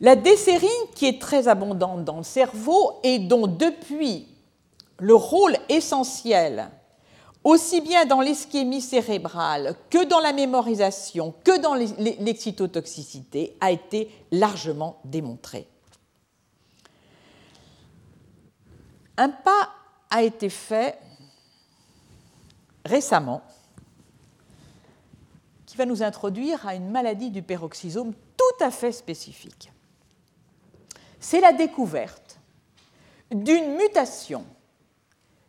[0.02, 4.28] La décérine, qui est très abondante dans le cerveau et dont depuis
[5.00, 6.69] le rôle essentiel,
[7.43, 15.00] aussi bien dans l'ischémie cérébrale que dans la mémorisation, que dans l'excitotoxicité, a été largement
[15.04, 15.67] démontré.
[19.17, 19.69] Un pas
[20.10, 20.98] a été fait
[22.89, 23.41] récemment
[25.65, 29.71] qui va nous introduire à une maladie du peroxysome tout à fait spécifique.
[31.19, 32.39] C'est la découverte
[33.32, 34.45] d'une mutation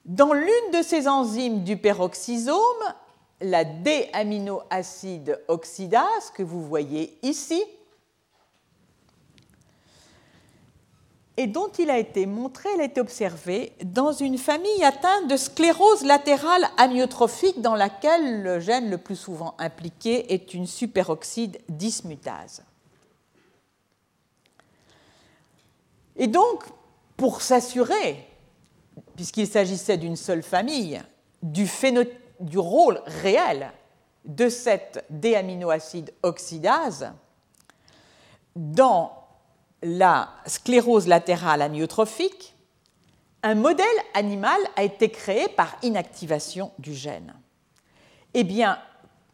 [0.05, 2.57] dans l'une de ces enzymes du peroxysome,
[3.41, 7.63] la D-aminoacide oxydase que vous voyez ici,
[11.41, 15.39] et dont il a été montré, elle a été observée dans une famille atteinte de
[15.39, 22.63] sclérose latérale amyotrophique dans laquelle le gène le plus souvent impliqué est une superoxyde dismutase.
[26.15, 26.63] Et donc,
[27.17, 28.27] pour s'assurer
[29.17, 31.01] puisqu'il s'agissait d'une seule famille,
[31.43, 31.67] du,
[32.41, 33.73] du, rôle réel
[34.27, 37.11] de cette déaminoacide oxydase
[38.55, 39.20] dans
[39.83, 42.55] la sclérose latérale amyotrophique,
[43.43, 47.33] un modèle animal a été créé par inactivation du gène.
[48.35, 48.79] Eh bien,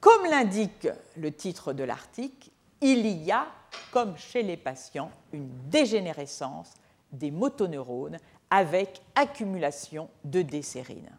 [0.01, 3.47] comme l'indique le titre de l'article, il y a,
[3.91, 6.73] comme chez les patients, une dégénérescence
[7.11, 8.19] des motoneurones
[8.51, 11.11] avec accumulation de décérine.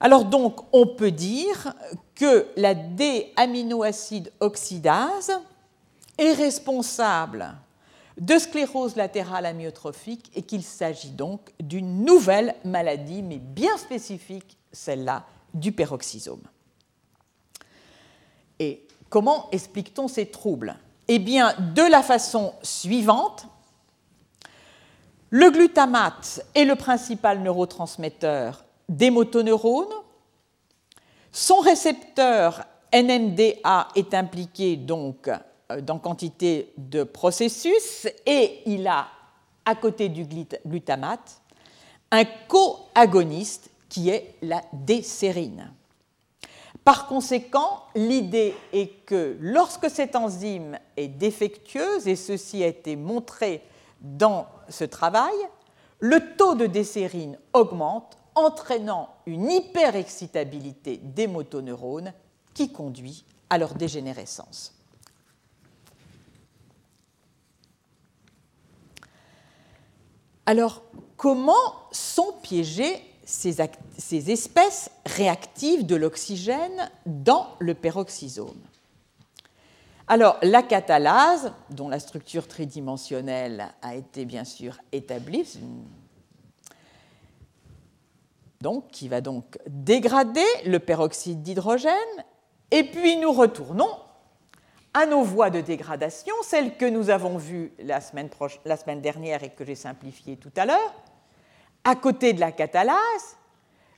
[0.00, 1.72] Alors donc, on peut dire
[2.14, 5.40] que la D-aminoacide oxydase
[6.18, 7.54] est responsable
[8.18, 15.24] de sclérose latérale amyotrophique et qu'il s'agit donc d'une nouvelle maladie, mais bien spécifique, celle-là,
[15.52, 16.42] du peroxysome.
[18.58, 20.76] Et comment explique-t-on ces troubles?
[21.08, 23.46] Eh bien, de la façon suivante,
[25.30, 29.92] le glutamate est le principal neurotransmetteur des motoneurones.
[31.32, 35.28] Son récepteur NMDA est impliqué donc
[35.82, 39.08] dans quantité de processus et il a
[39.64, 40.26] à côté du
[40.66, 41.40] glutamate
[42.10, 45.72] un coagoniste qui est la décérine.
[46.84, 53.62] Par conséquent, l'idée est que lorsque cette enzyme est défectueuse, et ceci a été montré
[54.00, 55.34] dans ce travail,
[55.98, 62.12] le taux de décérine augmente, entraînant une hyperexcitabilité des motoneurones
[62.52, 64.74] qui conduit à leur dégénérescence.
[70.46, 70.82] Alors,
[71.16, 71.52] comment
[71.90, 73.60] sont piégées ces,
[74.30, 78.60] espèces réactives de l'oxygène dans le peroxysome?
[80.06, 85.46] Alors, la catalase, dont la structure tridimensionnelle a été bien sûr établie,
[88.92, 91.92] qui va donc dégrader le peroxyde d'hydrogène,
[92.70, 93.90] et puis nous retournons
[94.94, 98.30] à nos voies de dégradation, celles que nous avons vues la semaine,
[99.00, 100.94] dernière et que j'ai simplifiées tout à l'heure.
[101.82, 103.36] À côté de la catalase,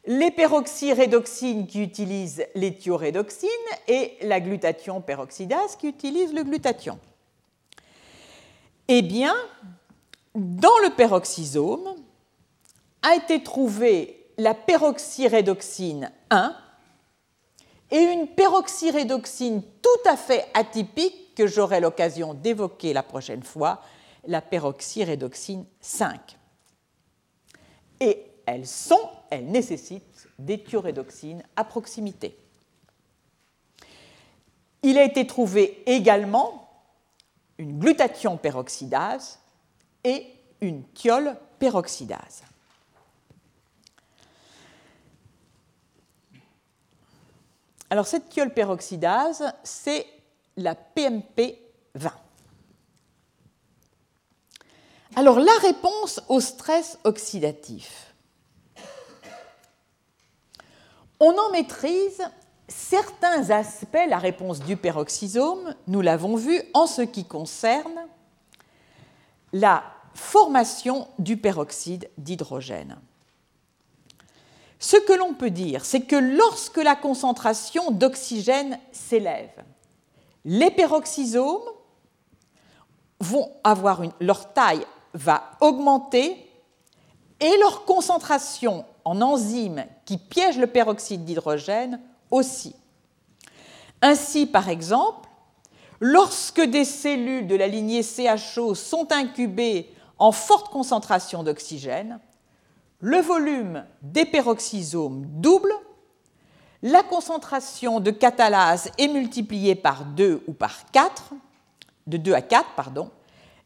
[0.07, 3.49] les peroxyrédoxines qui utilisent l'éthiorédoxine
[3.87, 6.99] et la glutathion peroxydase qui utilise le glutathion.
[8.89, 9.35] Eh bien,
[10.35, 11.95] dans le peroxysome
[13.03, 16.57] a été trouvée la peroxyrédoxine 1
[17.91, 23.83] et une peroxyrédoxine tout à fait atypique que j'aurai l'occasion d'évoquer la prochaine fois,
[24.27, 26.37] la peroxyrédoxine 5.
[28.01, 32.37] Et elles sont, elles nécessitent des thiorédoxines à proximité.
[34.83, 36.69] Il a été trouvé également
[37.59, 39.41] une glutathion peroxydase
[40.05, 40.27] et
[40.61, 42.43] une thiol peroxydase.
[47.91, 50.07] Alors cette thiol peroxydase, c'est
[50.57, 51.59] la PMP
[51.95, 52.13] 20.
[55.15, 58.15] Alors la réponse au stress oxydatif.
[61.21, 62.23] On en maîtrise
[62.69, 68.07] certains aspects, la réponse du peroxysome, nous l'avons vu, en ce qui concerne
[69.53, 69.83] la
[70.15, 72.99] formation du peroxyde d'hydrogène.
[74.79, 79.65] Ce que l'on peut dire, c'est que lorsque la concentration d'oxygène s'élève,
[80.45, 81.63] les peroxysomes
[83.21, 86.47] vont avoir une, leur taille va augmenter
[87.41, 92.01] et leur concentration en enzymes qui piègent le peroxyde d'hydrogène
[92.31, 92.75] aussi.
[94.03, 95.29] Ainsi, par exemple,
[96.01, 102.21] lorsque des cellules de la lignée CHO sont incubées en forte concentration d'oxygène,
[103.01, 105.73] le volume des peroxysomes double,
[106.83, 111.35] la concentration de catalase est multipliée par 2 ou par 4,
[112.07, 113.11] de 2 à 4, pardon,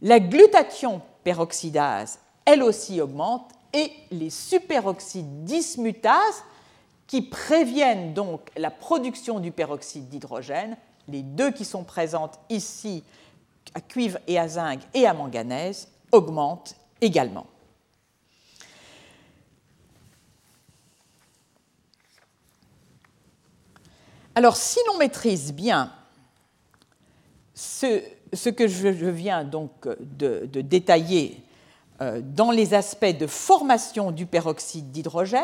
[0.03, 6.43] la glutathion peroxydase, elle aussi augmente, et les superoxydes dismutases,
[7.07, 10.77] qui préviennent donc la production du peroxyde d'hydrogène,
[11.09, 13.03] les deux qui sont présentes ici,
[13.75, 17.47] à cuivre et à zinc et à manganèse, augmentent également.
[24.35, 25.93] Alors, si l'on maîtrise bien
[27.55, 31.43] ce, que je, viens donc de, détailler
[32.01, 35.43] euh, dans les aspects de formation du peroxyde d'hydrogène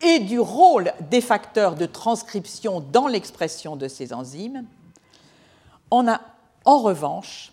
[0.00, 4.64] et du rôle des facteurs de transcription dans l'expression de ces enzymes,
[5.90, 6.20] on a
[6.64, 7.52] en revanche,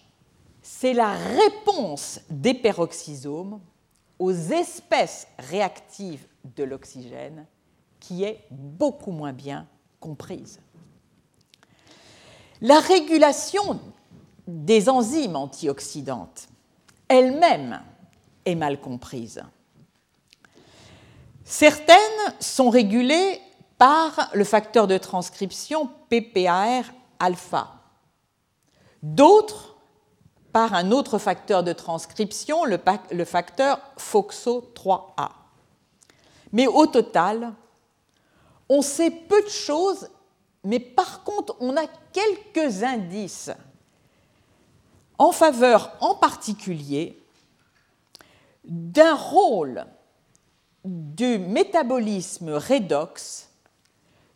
[0.62, 3.60] c'est la réponse des peroxysomes
[4.20, 6.26] aux espèces réactives
[6.56, 7.46] de l'oxygène
[8.00, 9.68] qui est beaucoup moins bien
[10.00, 10.60] comprise.
[12.62, 13.80] La régulation
[14.48, 16.48] des enzymes antioxydantes
[17.08, 17.82] elle-même
[18.46, 19.42] est mal comprise.
[21.44, 21.96] Certaines
[22.40, 23.42] sont régulées
[23.78, 26.84] par le facteur de transcription PPAR
[27.20, 27.76] alpha,
[29.02, 29.76] d'autres
[30.52, 35.30] par un autre facteur de transcription, le, facteur FOXO3A.
[36.52, 37.54] Mais au total,
[38.70, 40.10] on sait peu de choses,
[40.64, 43.52] mais par contre, on a quelques indices
[45.18, 47.20] en faveur en particulier
[48.66, 49.86] d'un rôle
[50.84, 53.50] du métabolisme redox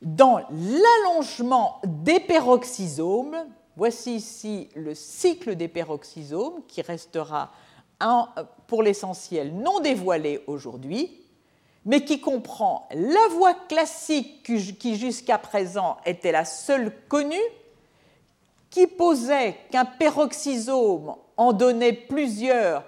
[0.02, 3.38] dans l'allongement des peroxysomes.
[3.76, 7.52] Voici ici le cycle des peroxysomes qui restera
[8.68, 11.21] pour l'essentiel non dévoilé aujourd'hui
[11.86, 17.36] mais qui comprend la voie classique qui jusqu'à présent était la seule connue,
[18.70, 22.84] qui posait qu'un peroxysome en donnait plusieurs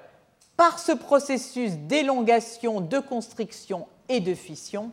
[0.56, 4.92] par ce processus d'élongation, de constriction et de fission,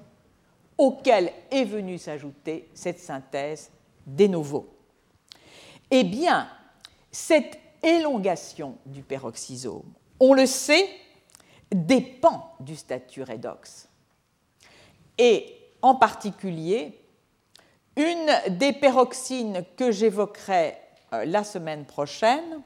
[0.79, 3.71] auquel est venue s'ajouter cette synthèse
[4.07, 4.67] des novo.
[5.91, 6.49] Eh bien,
[7.13, 10.89] cette élongation du peroxysome, on le sait,
[11.71, 13.90] dépend du statut redox.
[15.21, 16.99] Et en particulier,
[17.95, 20.79] une des peroxines que j'évoquerai
[21.13, 22.63] euh, la semaine prochaine,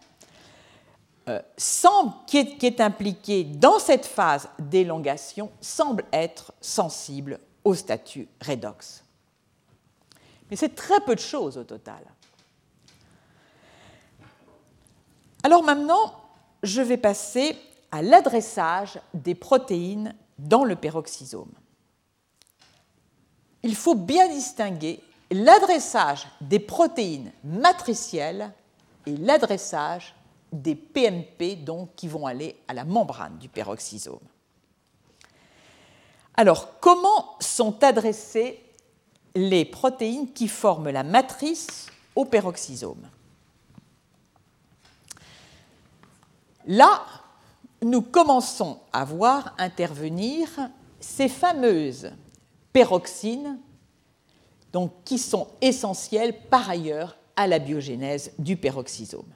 [1.29, 9.03] euh, semble, qui est, impliquée dans cette phase d'élongation, semble être sensible au statut redox.
[10.49, 12.05] Mais c'est très peu de choses au total.
[15.43, 16.15] Alors maintenant,
[16.63, 17.57] je vais passer
[17.91, 21.51] à l'adressage des protéines dans le peroxysome.
[23.65, 25.01] Il faut bien distinguer
[25.31, 28.53] l'adressage des protéines matricielles
[29.07, 30.15] et l'adressage
[30.53, 34.21] des PMP donc, qui vont aller à la membrane du peroxysome.
[36.37, 38.63] Alors, comment sont adressées
[39.35, 43.09] les protéines qui forment la matrice au peroxysome?
[46.67, 47.03] Là,
[47.81, 50.49] nous commençons à voir intervenir
[51.01, 52.11] ces fameuses
[52.75, 53.59] peroxines
[54.75, 59.33] donc, qui sont essentielles par ailleurs à la biogénèse du peroxysome.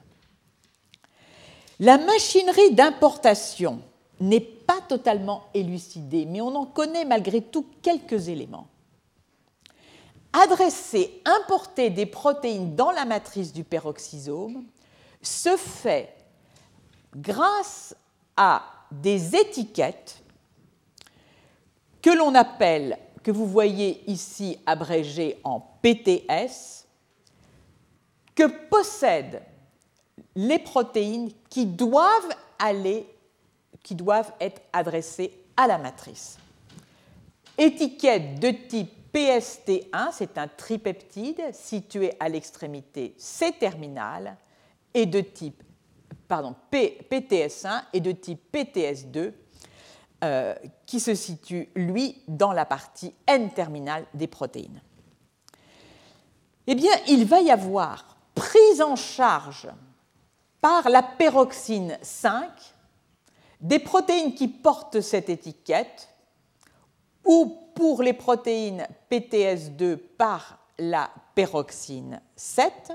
[1.79, 3.81] La machinerie d'importation
[4.19, 8.67] n'est pas totalement élucidée, mais on en connaît malgré tout quelques éléments.
[10.33, 14.65] Adresser, importer des protéines dans la matrice du peroxysome
[15.21, 16.13] se fait
[17.15, 17.95] grâce
[18.35, 20.21] à des étiquettes
[22.01, 26.85] que l'on appelle, que vous voyez ici abrégées en PTS,
[28.35, 29.41] que possèdent
[30.35, 33.05] les protéines qui doivent aller,
[33.83, 36.37] qui doivent être adressées à la matrice.
[37.57, 44.37] Étiquette de type PST1, c'est un tripeptide situé à l'extrémité C-terminale,
[44.93, 45.61] et de type
[46.29, 49.33] pardon, PTS1 et de type PTS2,
[50.23, 50.53] euh,
[50.85, 54.81] qui se situe, lui, dans la partie N-terminale des protéines.
[56.67, 59.67] Eh bien, il va y avoir prise en charge
[60.61, 62.49] par la peroxine 5
[63.61, 66.09] des protéines qui portent cette étiquette
[67.25, 72.93] ou pour les protéines PTS2 par la peroxine 7.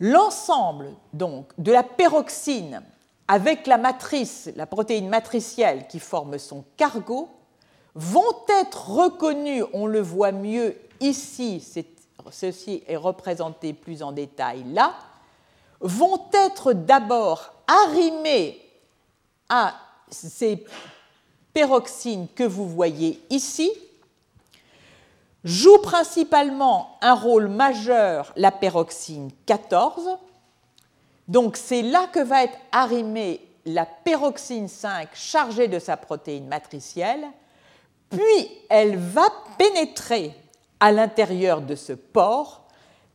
[0.00, 2.82] L'ensemble donc de la peroxine
[3.28, 7.28] avec la matrice, la protéine matricielle qui forme son cargo,
[7.94, 11.64] vont être reconnus, on le voit mieux ici,
[12.30, 14.94] ceci est représenté plus en détail là,
[15.80, 18.60] vont être d'abord arrimés
[19.48, 19.74] à
[20.10, 20.64] ces
[21.52, 23.72] peroxines que vous voyez ici,
[25.44, 30.18] joue principalement un rôle majeur la peroxine 14.
[31.28, 37.26] Donc c'est là que va être arrimée la peroxine 5 chargée de sa protéine matricielle,
[38.10, 40.34] puis elle va pénétrer
[40.80, 42.66] à l'intérieur de ce pore,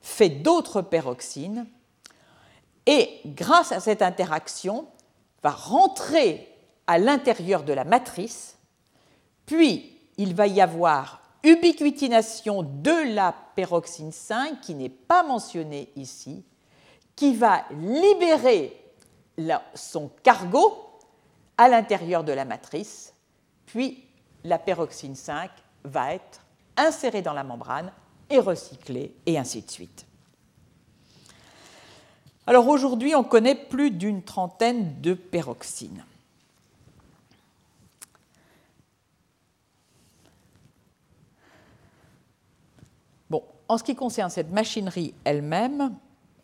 [0.01, 1.67] fait d'autres peroxines,
[2.85, 4.87] et grâce à cette interaction,
[5.43, 6.49] va rentrer
[6.87, 8.57] à l'intérieur de la matrice,
[9.45, 16.43] puis il va y avoir ubiquitination de la peroxine 5 qui n'est pas mentionnée ici,
[17.18, 18.80] qui va libérer
[19.74, 20.86] son cargo
[21.57, 23.13] à l'intérieur de la matrice,
[23.65, 24.05] puis
[24.43, 25.49] la peroxine 5
[25.84, 26.41] va être
[26.78, 27.91] insérée dans la membrane
[28.30, 30.05] et recyclée, et ainsi de suite.
[32.45, 36.05] Alors aujourd'hui, on connaît plus d'une trentaine de peroxines.
[43.30, 45.97] Bon, en ce qui concerne cette machinerie elle-même,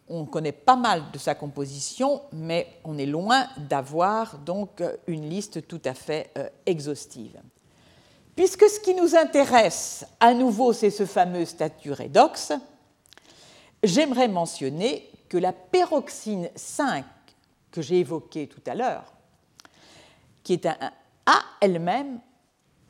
[0.10, 5.68] on connaît pas mal de sa composition, mais on est loin d'avoir donc une liste
[5.68, 7.40] tout à fait euh, exhaustive.
[8.36, 12.52] Puisque ce qui nous intéresse à nouveau, c'est ce fameux statut redox,
[13.84, 17.06] j'aimerais mentionner que la peroxine 5
[17.72, 19.14] que j'ai évoquée tout à l'heure,
[20.44, 20.78] qui est un,
[21.26, 22.20] a elle-même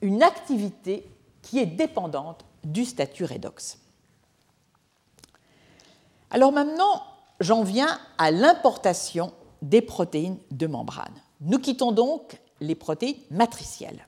[0.02, 1.08] une activité
[1.42, 3.80] qui est dépendante du statut redox.
[6.34, 7.04] Alors maintenant,
[7.40, 9.32] j'en viens à l'importation
[9.62, 11.14] des protéines de membrane.
[11.42, 14.08] Nous quittons donc les protéines matricielles.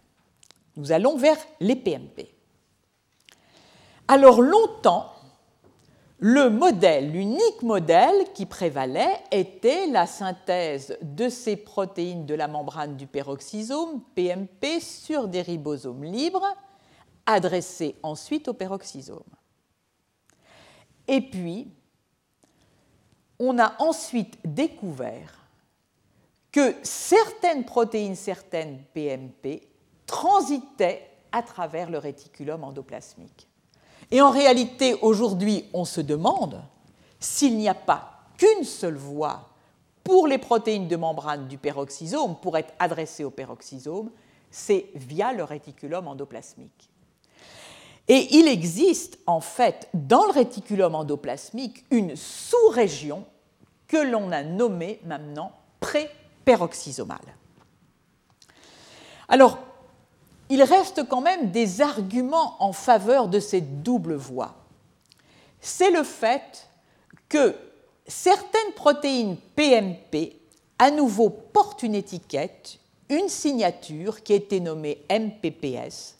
[0.76, 2.28] Nous allons vers les PMP.
[4.08, 5.12] Alors longtemps,
[6.18, 12.98] le modèle, l'unique modèle qui prévalait était la synthèse de ces protéines de la membrane
[12.98, 16.48] du peroxysome, PMP, sur des ribosomes libres,
[17.28, 19.22] adressés ensuite au peroxysome.
[21.08, 21.68] Et puis,
[23.40, 25.46] on a ensuite découvert
[26.52, 29.68] que certaines protéines, certaines PMP,
[30.06, 33.48] transitaient à travers le réticulum endoplasmique.
[34.12, 36.62] Et en réalité, aujourd'hui, on se demande
[37.20, 39.50] s'il n'y a pas qu'une seule voie
[40.04, 44.12] pour les protéines de membrane du peroxysome pour être adressées au peroxysome,
[44.52, 46.90] c'est via le réticulum endoplasmique.
[48.08, 53.26] Et il existe en fait dans le réticulum endoplasmique une sous-région
[53.88, 57.36] que l'on a nommée maintenant pré-peroxysomale.
[59.28, 59.58] Alors,
[60.50, 64.56] il reste quand même des arguments en faveur de cette double voie.
[65.60, 66.70] C'est le fait
[67.28, 67.56] que
[68.06, 70.36] certaines protéines PMP,
[70.78, 72.78] à nouveau, portent une étiquette,
[73.10, 76.18] une signature qui a été nommée MPPS,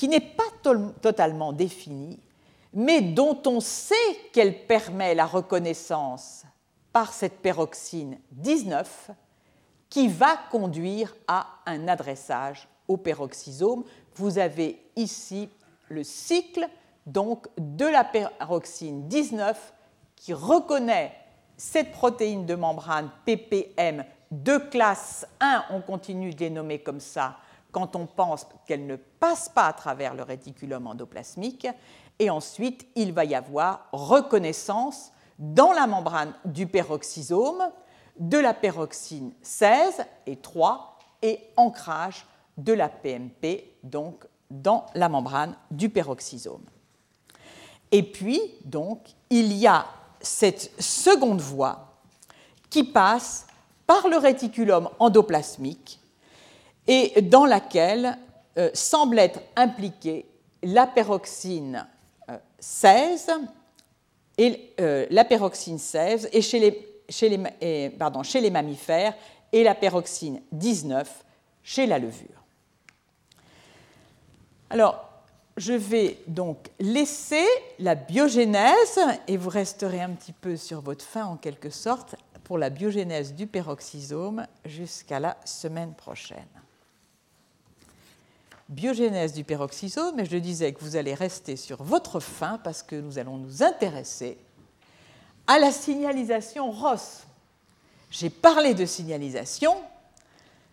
[0.00, 0.44] qui n'est pas
[1.02, 2.18] totalement définie,
[2.72, 3.94] mais dont on sait
[4.32, 6.44] qu'elle permet la reconnaissance
[6.90, 9.10] par cette peroxyne 19
[9.90, 13.84] qui va conduire à un adressage au peroxysome.
[14.14, 15.50] Vous avez ici
[15.90, 16.66] le cycle
[17.04, 19.74] donc de la peroxyne 19
[20.16, 21.12] qui reconnaît
[21.58, 27.36] cette protéine de membrane ppm de classe 1, on continue de les nommer comme ça
[27.72, 31.66] quand on pense qu'elle ne passe pas à travers le réticulum endoplasmique,
[32.18, 37.70] et ensuite il va y avoir reconnaissance dans la membrane du peroxysome
[38.18, 42.26] de la peroxyne 16 et 3 et ancrage
[42.58, 46.64] de la PMP, donc dans la membrane du peroxysome.
[47.92, 49.86] Et puis, donc, il y a
[50.20, 51.96] cette seconde voie
[52.68, 53.46] qui passe
[53.86, 55.99] par le réticulum endoplasmique
[56.90, 58.18] et dans laquelle
[58.58, 60.26] euh, semble être impliquée
[60.64, 61.86] la peroxyne
[62.58, 63.34] 16 euh,
[64.36, 69.14] et euh, la 16 et chez les, mammifères
[69.52, 71.24] et la peroxyne 19
[71.62, 72.42] chez la levure.
[74.68, 75.08] Alors,
[75.56, 77.46] je vais donc laisser
[77.78, 82.58] la biogénèse et vous resterez un petit peu sur votre fin en quelque sorte pour
[82.58, 86.48] la biogénèse du peroxysome jusqu'à la semaine prochaine.
[88.70, 92.96] Biogénèse du peroxysome, et je disais que vous allez rester sur votre fin parce que
[92.96, 94.38] nous allons nous intéresser
[95.46, 97.24] à la signalisation ROS.
[98.10, 99.74] J'ai parlé de signalisation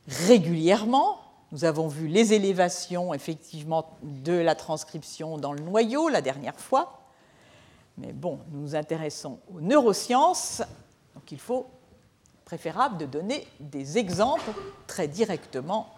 [0.08, 1.20] régulièrement
[1.52, 7.00] nous avons vu les élévations, effectivement, de la transcription dans le noyau la dernière fois.
[7.98, 10.62] Mais bon, nous nous intéressons aux neurosciences,
[11.16, 11.68] donc il faut
[12.44, 14.52] préférable de donner des exemples
[14.88, 15.94] très directement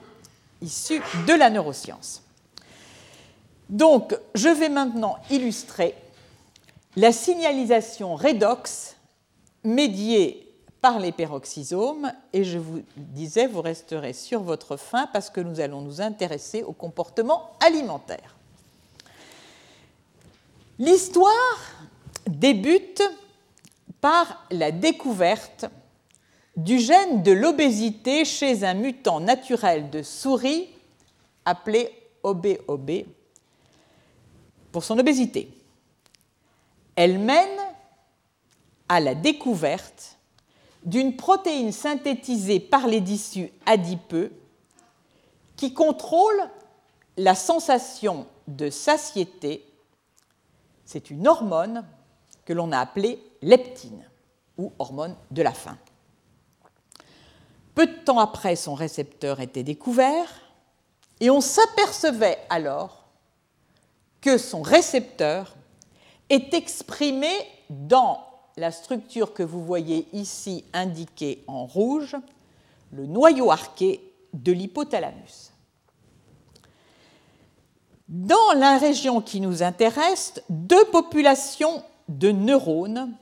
[0.61, 2.21] issus de la neuroscience.
[3.69, 5.95] Donc, je vais maintenant illustrer
[6.95, 8.95] la signalisation redox
[9.63, 10.49] médiée
[10.81, 12.11] par les peroxysomes.
[12.33, 16.63] Et je vous disais, vous resterez sur votre faim parce que nous allons nous intéresser
[16.63, 18.35] au comportement alimentaire.
[20.79, 21.33] L'histoire
[22.27, 23.03] débute
[24.01, 25.65] par la découverte
[26.63, 30.67] du gène de l'obésité chez un mutant naturel de souris
[31.45, 31.89] appelé
[32.21, 32.91] OBOB
[34.73, 35.49] pour son obésité.
[36.97, 37.47] Elle mène
[38.89, 40.17] à la découverte
[40.83, 44.33] d'une protéine synthétisée par les tissus adipeux
[45.55, 46.41] qui contrôle
[47.15, 49.65] la sensation de satiété.
[50.83, 51.85] C'est une hormone
[52.43, 54.03] que l'on a appelée leptine
[54.57, 55.77] ou hormone de la faim.
[57.79, 60.27] Peu de temps après, son récepteur était découvert
[61.21, 63.05] et on s'apercevait alors
[64.19, 65.55] que son récepteur
[66.29, 67.29] est exprimé
[67.69, 68.21] dans
[68.57, 72.17] la structure que vous voyez ici indiquée en rouge,
[72.91, 74.01] le noyau arqué
[74.33, 75.53] de l'hypothalamus.
[78.09, 83.13] Dans la région qui nous intéresse, deux populations de neurones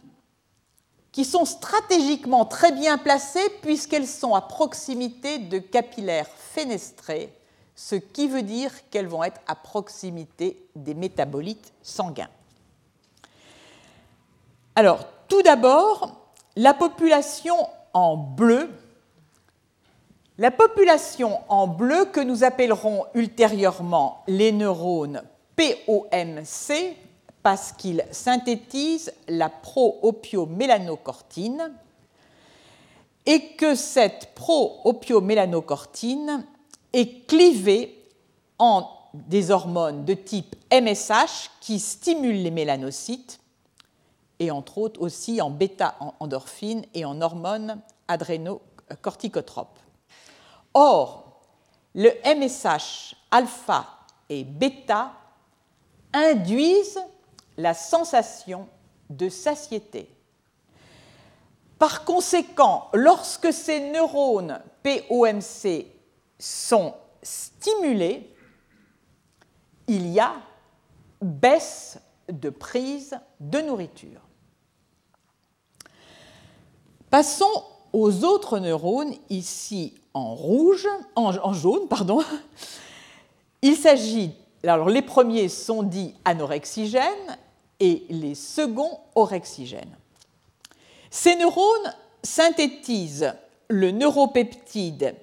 [1.17, 7.33] qui sont stratégiquement très bien placées puisqu'elles sont à proximité de capillaires fenestrés,
[7.73, 12.29] ce qui veut dire qu'elles vont être à proximité des métabolites sanguins.
[14.75, 18.69] Alors, tout d'abord, la population en bleu,
[20.37, 25.23] la population en bleu que nous appellerons ultérieurement les neurones
[25.55, 26.95] POMC,
[27.47, 31.71] parce qu'il synthétise la pro-opio-mélanocortine
[33.25, 36.45] et que cette pro-opio-mélanocortine
[36.91, 38.03] est clivée
[38.59, 43.39] en des hormones de type MSH qui stimulent les mélanocytes
[44.39, 47.79] et entre autres aussi en bêta-endorphine et en hormones
[48.09, 49.79] adrénocorticotropes.
[50.73, 51.39] Or,
[51.95, 53.87] le MSH alpha
[54.27, 55.13] et bêta
[56.11, 56.99] induisent
[57.57, 58.67] la sensation
[59.09, 60.09] de satiété.
[61.79, 65.85] Par conséquent, lorsque ces neurones POMC
[66.39, 68.33] sont stimulés,
[69.87, 70.33] il y a
[71.21, 71.99] baisse
[72.29, 74.21] de prise de nourriture.
[77.09, 82.21] Passons aux autres neurones, ici en rouge, en, jaune, pardon.
[83.61, 84.33] Il s'agit,
[84.63, 87.37] alors les premiers sont dits anorexigènes
[87.79, 89.95] et les seconds orexigènes.
[91.09, 93.33] Ces neurones synthétisent
[93.69, 95.15] le neuropeptide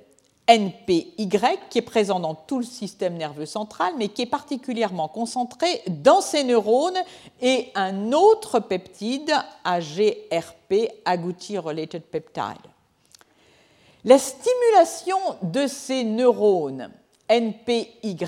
[0.47, 1.29] NPY
[1.71, 6.21] qui est présent dans tout le système nerveux central, mais qui est particulièrement concentré dans
[6.21, 6.99] ces neurones
[7.41, 9.33] et un autre peptide,
[9.65, 12.61] AGRP, Agouti Related Peptide.
[14.05, 16.91] La stimulation de ces neurones
[17.31, 18.19] NPY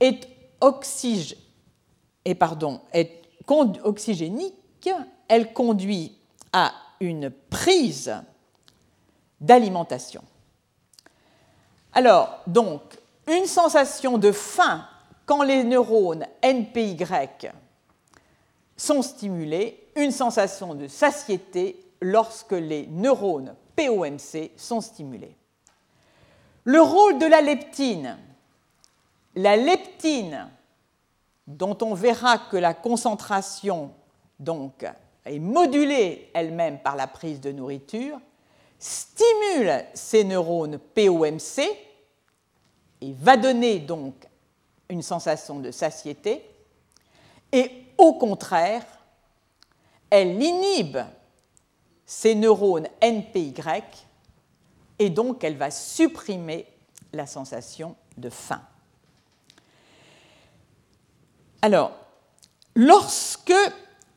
[0.00, 0.26] est,
[2.24, 4.90] et pardon, est oxygénique,
[5.28, 6.16] elle conduit
[6.52, 8.14] à une prise
[9.40, 10.22] d'alimentation.
[11.92, 12.82] Alors, donc,
[13.26, 14.86] une sensation de faim
[15.26, 16.96] quand les neurones NPY
[18.76, 25.36] sont stimulés, une sensation de satiété lorsque les neurones POMC sont stimulés.
[26.64, 28.16] Le rôle de la leptine.
[29.34, 30.48] La leptine,
[31.46, 33.92] dont on verra que la concentration
[34.38, 34.86] donc,
[35.24, 38.18] est modulée elle-même par la prise de nourriture,
[38.78, 41.60] stimule ces neurones POMC
[43.02, 44.14] et va donner donc
[44.88, 46.44] une sensation de satiété,
[47.52, 48.84] et au contraire,
[50.08, 50.98] elle inhibe
[52.04, 53.54] ces neurones NPY
[54.98, 56.66] et donc elle va supprimer
[57.12, 58.60] la sensation de faim.
[61.62, 61.92] Alors,
[62.74, 63.54] lorsque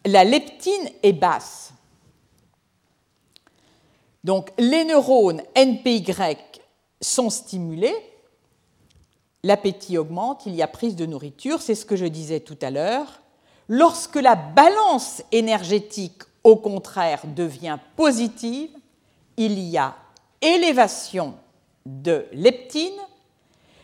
[0.06, 1.74] la leptine est basse,
[4.24, 6.06] donc les neurones NPY
[7.02, 7.96] sont stimulés,
[9.44, 12.72] l'appétit augmente, il y a prise de nourriture, c'est ce que je disais tout à
[12.72, 13.22] l'heure.
[13.68, 18.70] Lorsque la balance énergétique, au contraire, devient positive,
[19.36, 19.96] il y a
[20.41, 21.36] élévation
[21.86, 22.91] de leptine,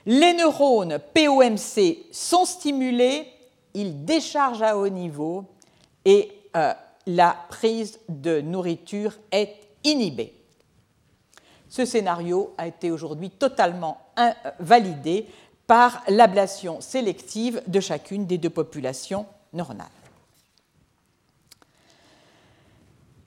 [0.05, 3.27] les neurones POMC sont stimulés,
[3.73, 5.45] ils déchargent à haut niveau
[6.05, 6.73] et euh,
[7.05, 10.33] la prise de nourriture est inhibé.
[11.69, 14.01] Ce scénario a été aujourd'hui totalement
[14.59, 15.27] validé
[15.67, 19.87] par l'ablation sélective de chacune des deux populations neuronales.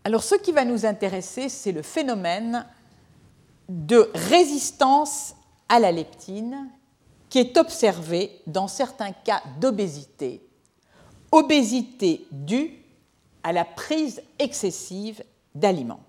[0.05, 2.67] Alors ce qui va nous intéresser, c'est le phénomène
[3.69, 5.37] de résistance
[5.69, 6.69] à la leptine
[7.33, 10.47] qui est observé dans certains cas d'obésité,
[11.31, 12.77] obésité due
[13.43, 15.25] à la prise excessive
[15.55, 16.05] d'aliments.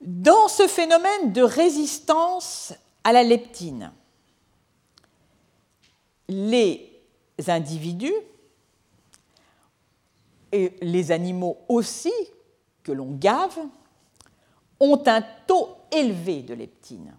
[0.00, 3.92] Dans ce phénomène de résistance à la leptine,
[6.26, 6.90] les
[7.46, 8.16] individus
[10.50, 12.12] et les animaux aussi
[12.82, 13.58] que l'on gave
[14.80, 17.16] ont un taux élevé de leptine.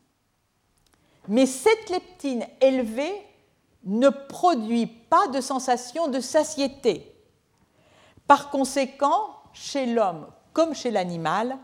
[1.27, 3.21] Mais cette leptine élevée
[3.83, 7.13] ne produit pas de sensation de satiété.
[8.27, 11.55] Par conséquent, chez l'homme comme chez l'animal,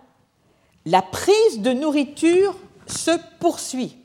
[0.86, 2.56] la prise de nourriture
[2.86, 3.10] se
[3.40, 3.98] poursuit.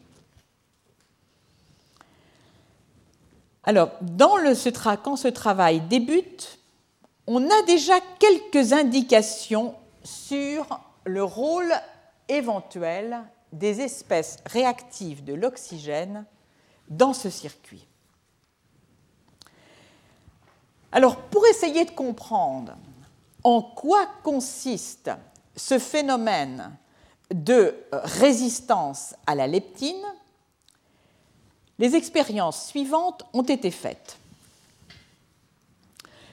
[3.65, 4.55] Alors, dans le,
[4.97, 6.59] quand ce travail débute,
[7.27, 11.71] on a déjà quelques indications sur le rôle
[12.31, 13.19] éventuel
[13.53, 16.25] des espèces réactives de l'oxygène
[16.89, 17.87] dans ce circuit.
[20.93, 22.77] Alors, pour essayer de comprendre
[23.45, 25.11] en quoi consiste
[25.55, 26.77] ce phénomène
[27.33, 30.05] de résistance à la leptine,
[31.79, 34.19] les expériences suivantes ont été faites.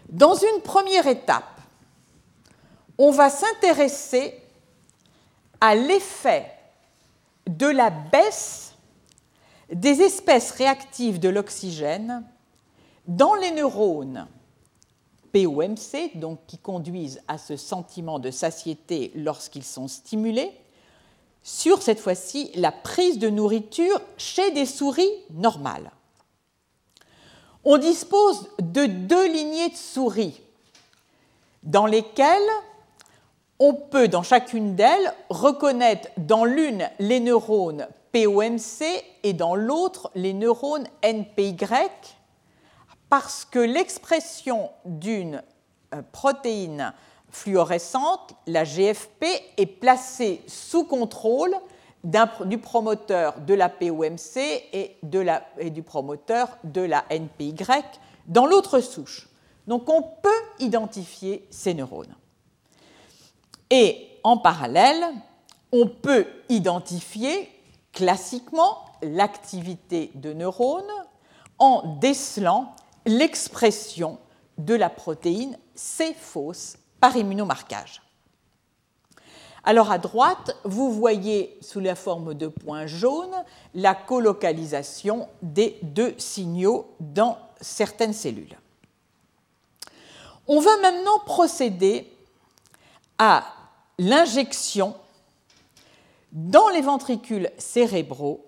[0.10, 1.60] Dans une première étape,
[2.98, 4.42] on va s'intéresser
[5.60, 6.55] à l'effet
[7.48, 8.76] de la baisse
[9.72, 12.24] des espèces réactives de l'oxygène
[13.08, 14.28] Dans les neurones
[15.34, 20.52] POMC, donc qui conduisent à ce sentiment de satiété lorsqu'ils sont stimulés,
[21.44, 25.92] sur cette fois-ci la prise de nourriture chez des souris normales.
[27.66, 30.42] On dispose de deux lignées de souris
[31.64, 32.50] dans lesquelles
[33.60, 38.84] on peut, dans chacune d'elles, reconnaître dans l'une les neurones POMC
[39.24, 41.56] et dans l'autre les neurones NPY,
[43.10, 45.42] parce que l'expression d'une
[45.94, 46.94] euh, protéine
[47.30, 49.26] fluorescente, la GFP,
[49.58, 51.54] est placée sous contrôle
[52.46, 54.98] du promoteur de la POMC et,
[55.58, 57.56] et du promoteur de la NPY
[58.28, 59.28] dans l'autre souche.
[59.68, 60.30] Donc on peut
[60.60, 62.16] identifier ces neurones.
[63.70, 65.04] Et en parallèle,
[65.72, 67.50] on peut identifier
[67.94, 70.84] classiquement l'activité de neurones
[71.60, 74.18] en décelant l'expression
[74.58, 78.02] de la protéine C fausse par immunomarquage.
[79.64, 83.44] Alors à droite, vous voyez sous la forme de points jaunes
[83.74, 88.58] la colocalisation des deux signaux dans certaines cellules.
[90.48, 92.15] On va maintenant procéder
[93.18, 93.46] à
[93.98, 94.96] l'injection
[96.32, 98.46] dans les ventricules cérébraux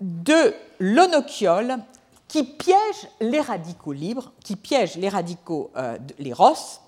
[0.00, 1.78] de l'onochiol
[2.26, 6.80] qui piège les radicaux libres, qui piège les radicaux, euh, les ROS,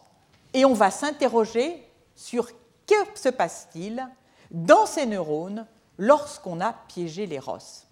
[0.53, 2.49] et on va s'interroger sur
[2.87, 4.09] que se passe-t-il
[4.51, 5.67] dans ces neurones
[5.99, 7.85] lorsqu'on a piégé les ROS.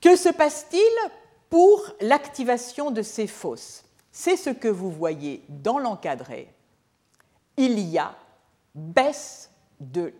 [0.00, 1.10] Que se passe-t-il
[1.50, 3.84] pour l'activation de ces fosses?
[4.12, 6.52] C'est ce que vous voyez dans l'encadré
[7.60, 8.14] il y a
[8.74, 9.50] baisse
[9.80, 10.14] de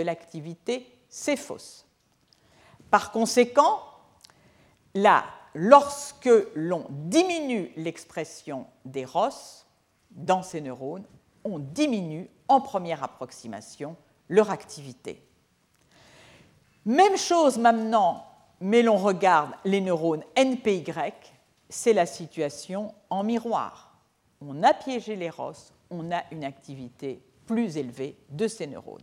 [0.00, 1.84] l'activité céphos.
[2.90, 3.80] Par conséquent,
[4.94, 9.66] là, lorsque l'on diminue l'expression des ROS
[10.12, 11.04] dans ces neurones,
[11.44, 13.96] on diminue en première approximation
[14.28, 15.22] leur activité.
[16.84, 18.24] Même chose maintenant,
[18.60, 20.84] mais l'on regarde les neurones NPY,
[21.68, 23.98] c'est la situation en miroir.
[24.40, 29.02] On a piégé les ROS, on a une activité plus élevée de ces neurones.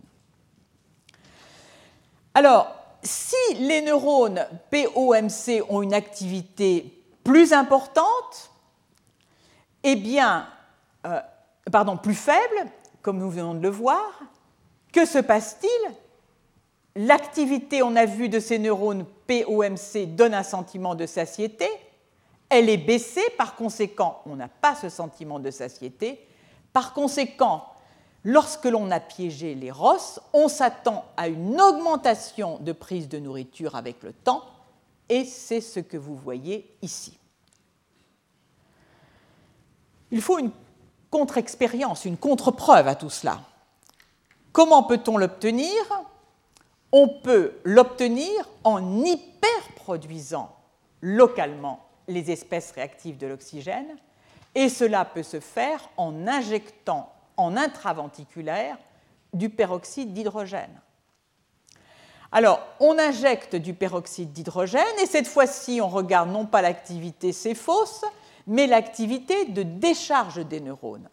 [2.34, 8.50] Alors, si les neurones POMC ont une activité plus importante,
[9.82, 10.48] eh bien,
[11.06, 11.20] euh,
[11.70, 12.70] pardon, plus faible,
[13.02, 14.20] comme nous venons de le voir,
[14.92, 15.94] que se passe-t-il?
[16.96, 21.68] L'activité, on a vu, de ces neurones POMC donne un sentiment de satiété.
[22.48, 26.26] Elle est baissée, par conséquent, on n'a pas ce sentiment de satiété.
[26.74, 27.64] Par conséquent,
[28.24, 33.76] lorsque l'on a piégé les ROS, on s'attend à une augmentation de prise de nourriture
[33.76, 34.42] avec le temps,
[35.08, 37.16] et c'est ce que vous voyez ici.
[40.10, 40.50] Il faut une
[41.10, 43.40] contre-expérience, une contre-preuve à tout cela.
[44.52, 45.72] Comment peut-on l'obtenir?
[46.90, 50.56] On peut l'obtenir en hyperproduisant
[51.00, 53.96] localement les espèces réactives de l'oxygène
[54.54, 58.76] et cela peut se faire en injectant en intraventiculaire
[59.32, 60.80] du peroxyde d'hydrogène.
[62.30, 68.04] Alors, on injecte du peroxyde d'hydrogène et cette fois-ci, on regarde non pas l'activité céphos,
[68.46, 71.08] mais l'activité de décharge des neurones.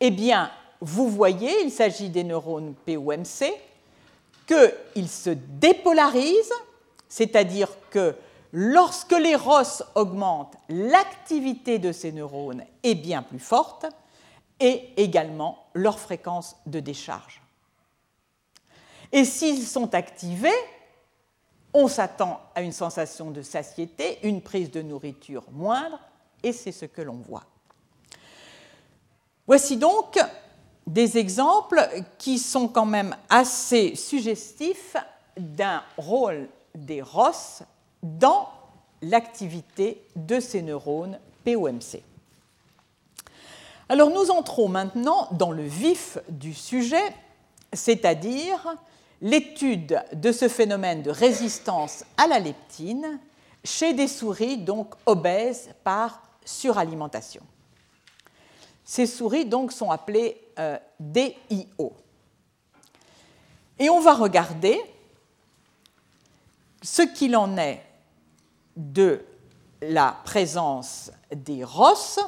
[0.00, 0.50] Eh bien,
[0.80, 3.52] vous voyez, il s'agit des neurones POMC,
[4.46, 6.52] qu'ils se dépolarisent,
[7.08, 8.14] c'est-à-dire que
[8.58, 13.84] Lorsque les ROS augmentent, l'activité de ces neurones est bien plus forte
[14.58, 17.42] et également leur fréquence de décharge.
[19.12, 20.48] Et s'ils sont activés,
[21.74, 26.00] on s'attend à une sensation de satiété, une prise de nourriture moindre,
[26.42, 27.44] et c'est ce que l'on voit.
[29.46, 30.18] Voici donc
[30.86, 31.86] des exemples
[32.16, 34.96] qui sont quand même assez suggestifs
[35.36, 37.66] d'un rôle des ROS
[38.18, 38.48] dans
[39.02, 42.02] l'activité de ces neurones POMC.
[43.88, 47.14] Alors nous entrons maintenant dans le vif du sujet,
[47.72, 48.74] c'est-à-dire
[49.20, 53.20] l'étude de ce phénomène de résistance à la leptine
[53.64, 57.42] chez des souris donc obèses par suralimentation.
[58.84, 61.92] Ces souris donc sont appelées euh, DIO.
[63.78, 64.80] Et on va regarder
[66.82, 67.82] ce qu'il en est
[68.76, 69.24] de
[69.82, 72.18] la présence des ROS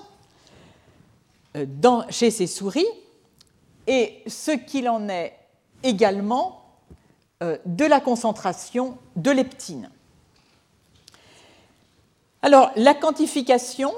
[1.57, 1.67] euh,
[2.11, 2.87] chez ces souris
[3.87, 5.35] et ce qu'il en est
[5.83, 6.63] également
[7.43, 9.91] euh, de la concentration de leptine.
[12.43, 13.93] Alors, la quantification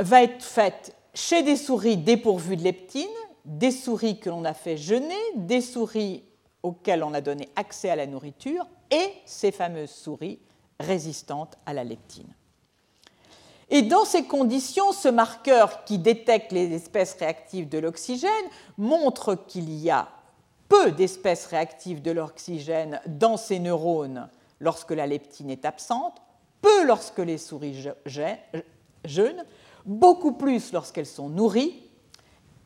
[0.00, 3.08] va être faite chez des souris dépourvues de leptine,
[3.44, 6.22] des souris que l'on a fait jeûner, des souris
[6.62, 10.38] auxquelles on a donné accès à la nourriture et ces fameuses souris
[10.80, 12.34] résistantes à la leptine.
[13.70, 18.30] Et dans ces conditions, ce marqueur qui détecte les espèces réactives de l'oxygène
[18.76, 20.08] montre qu'il y a
[20.68, 24.28] peu d'espèces réactives de l'oxygène dans ces neurones
[24.60, 26.20] lorsque la leptine est absente,
[26.60, 27.86] peu lorsque les souris
[29.04, 29.44] jeûnent,
[29.86, 31.82] beaucoup plus lorsqu'elles sont nourries,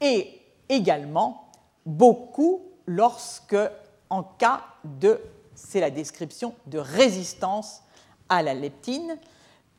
[0.00, 1.50] et également
[1.84, 3.56] beaucoup lorsque,
[4.10, 5.20] en cas de,
[5.54, 7.82] c'est la description, de résistance
[8.28, 9.18] à la leptine.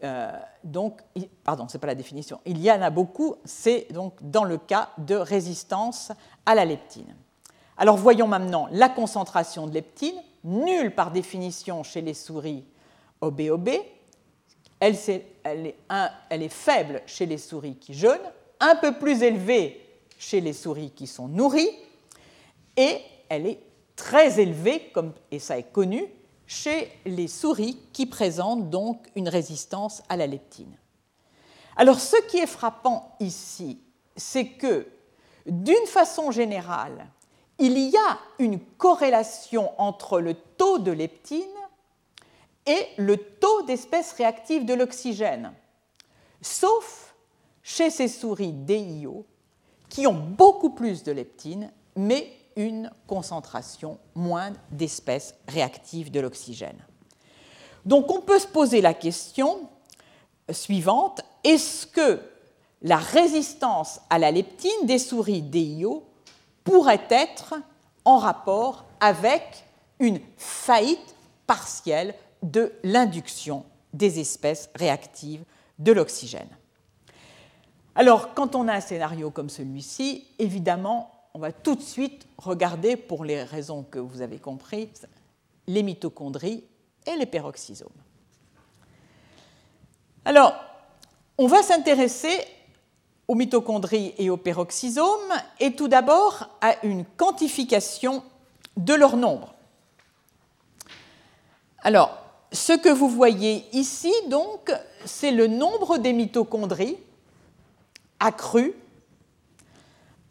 [0.03, 0.31] Euh,
[0.63, 1.01] donc,
[1.43, 2.39] pardon, ce n'est pas la définition.
[2.45, 6.11] Il y en a beaucoup, c'est donc dans le cas de résistance
[6.45, 7.15] à la leptine.
[7.77, 12.63] Alors voyons maintenant la concentration de leptine, nulle par définition chez les souris
[13.21, 13.69] OBOB,
[14.79, 19.81] elle, est, faible chez les souris qui jeûnent, un peu plus élevée
[20.17, 21.69] chez les souris qui sont nourries,
[22.75, 23.59] et elle est
[23.95, 26.05] très élevée, comme, et ça est connu,
[26.47, 30.77] chez les souris qui présentent donc une résistance à la leptine.
[31.75, 33.79] Alors ce qui est frappant ici,
[34.15, 34.87] c'est que
[35.45, 37.07] d'une façon générale,
[37.59, 41.43] il y a une corrélation entre le taux de leptine
[42.65, 45.53] et le taux d'espèces réactives de l'oxygène,
[46.41, 47.15] sauf
[47.61, 49.25] chez ces souris DIO
[49.89, 56.83] qui ont beaucoup plus de leptine, mais une concentration moindre d'espèces réactives de l'oxygène.
[57.85, 59.69] Donc on peut se poser la question
[60.51, 62.19] suivante, est-ce que
[62.81, 66.03] la résistance à la leptine des souris DIO
[66.63, 67.55] pourrait être
[68.03, 69.63] en rapport avec
[69.99, 75.43] une faillite partielle de l'induction des espèces réactives
[75.79, 76.49] de l'oxygène?
[77.95, 82.97] Alors, quand on a un scénario comme celui-ci, évidemment, on va tout de suite regarder,
[82.97, 85.07] pour les raisons que vous avez comprises,
[85.67, 86.63] les mitochondries
[87.05, 87.89] et les peroxysomes.
[90.25, 90.55] Alors,
[91.37, 92.39] on va s'intéresser
[93.27, 98.23] aux mitochondries et aux peroxysomes, et tout d'abord à une quantification
[98.75, 99.53] de leur nombre.
[101.83, 102.17] Alors,
[102.51, 104.71] ce que vous voyez ici, donc,
[105.05, 106.97] c'est le nombre des mitochondries
[108.19, 108.73] accrues.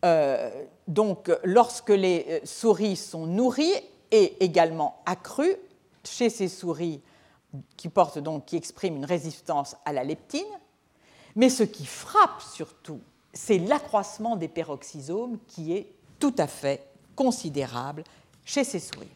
[0.04, 0.50] Euh,
[0.86, 3.74] donc, lorsque les euh, souris sont nourries
[4.10, 5.56] et également accrues
[6.04, 7.00] chez ces souris
[7.76, 10.44] qui portent donc, qui expriment une résistance à la leptine.
[11.34, 13.00] Mais ce qui frappe surtout,
[13.32, 18.04] c'est l'accroissement des peroxysomes qui est tout à fait considérable
[18.44, 19.08] chez ces souris.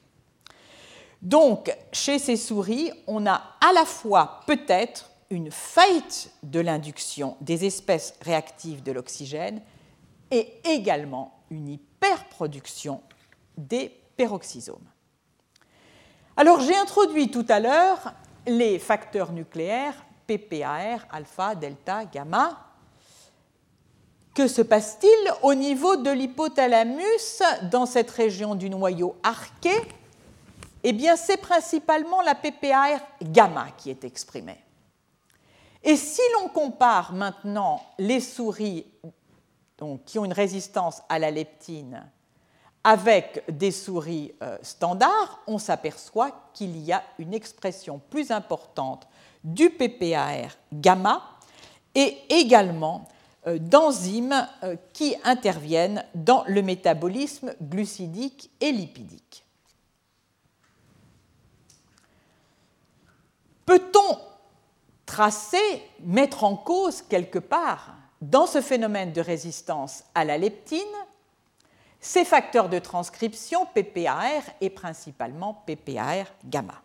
[1.22, 7.64] Donc, chez ces souris, on a à la fois peut-être une faillite de l'induction des
[7.64, 9.60] espèces réactives de l'oxygène
[10.30, 13.02] et également une hyperproduction
[13.56, 14.88] des peroxysomes.
[16.36, 18.14] Alors, j'ai introduit tout à l'heure
[18.46, 19.94] les facteurs nucléaires
[20.26, 22.66] PPAR, alpha, delta, gamma.
[24.32, 29.72] Que se passe-t-il au niveau de l'hypothalamus dans cette région du noyau arqué?
[30.82, 34.62] Eh bien, c'est principalement la PPAR gamma qui est exprimée.
[35.82, 38.86] Et si l'on compare maintenant les souris
[40.06, 42.10] qui ont une résistance à la leptine
[42.84, 49.06] avec des souris euh, standards, on s'aperçoit qu'il y a une expression plus importante
[49.44, 51.22] du PPAR gamma
[51.94, 53.06] et également
[53.46, 59.44] euh, d'enzymes euh, qui interviennent dans le métabolisme glucidique et lipidique.
[63.66, 64.18] Peut-on
[65.04, 70.80] tracer, mettre en cause quelque part, dans ce phénomène de résistance à la leptine,
[72.00, 76.80] ces facteurs de transcription PPAR et principalement PPAR gamma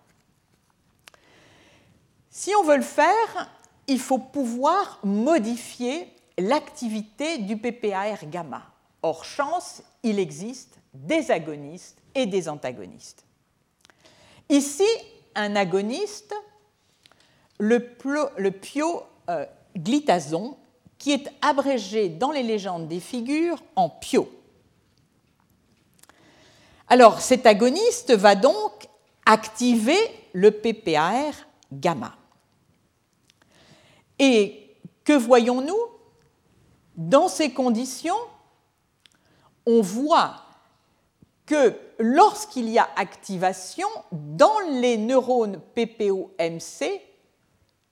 [2.30, 3.50] Si on veut le faire,
[3.88, 8.64] il faut pouvoir modifier l'activité du PPAR gamma.
[9.02, 13.24] Hors chance, il existe des agonistes et des antagonistes.
[14.50, 14.84] Ici,
[15.36, 16.34] un agoniste
[17.58, 17.80] le,
[18.50, 20.56] pioglitazon, euh,
[21.06, 24.28] qui est abrégé dans les légendes des figures en pio.
[26.88, 28.88] Alors, cet agoniste va donc
[29.24, 30.00] activer
[30.34, 31.32] le PPAR
[31.72, 32.16] gamma.
[34.18, 35.78] Et que voyons-nous?
[36.96, 38.18] Dans ces conditions,
[39.68, 40.42] on voit
[41.46, 47.00] que lorsqu'il y a activation, dans les neurones PPO-MC,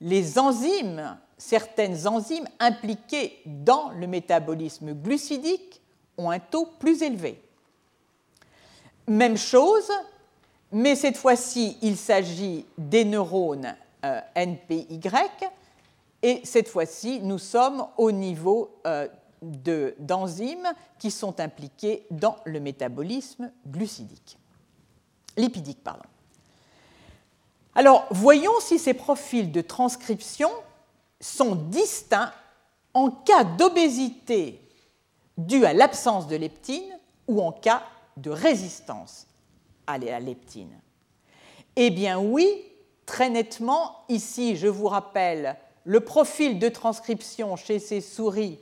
[0.02, 5.82] les enzymes, certaines enzymes impliquées dans le métabolisme glucidique
[6.18, 7.42] ont un taux plus élevé.
[9.08, 9.92] Même chose,
[10.72, 13.76] mais cette fois-ci, il s'agit des neurones
[14.06, 15.00] euh, NPY,
[16.22, 19.08] et cette fois-ci, nous sommes au niveau euh,
[20.00, 24.38] d'enzymes qui sont impliquées dans le métabolisme glucidique,
[25.36, 25.84] lipidique.
[25.84, 26.06] Pardon.
[27.76, 30.50] Alors, voyons si ces profils de transcription
[31.24, 32.34] sont distincts
[32.94, 34.60] en cas d'obésité
[35.38, 37.84] due à l'absence de leptine ou en cas
[38.18, 39.28] de résistance
[39.88, 40.80] à la leptine.
[41.76, 42.48] Eh bien oui,
[43.06, 45.56] très nettement, ici, je vous rappelle
[45.86, 48.60] le profil de transcription chez ces souris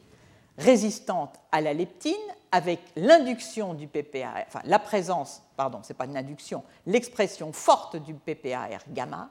[0.58, 2.14] résistantes à la leptine
[2.52, 8.14] avec l'induction du PPAR, enfin la présence, pardon, c'est pas une induction, l'expression forte du
[8.14, 9.30] PPAR gamma.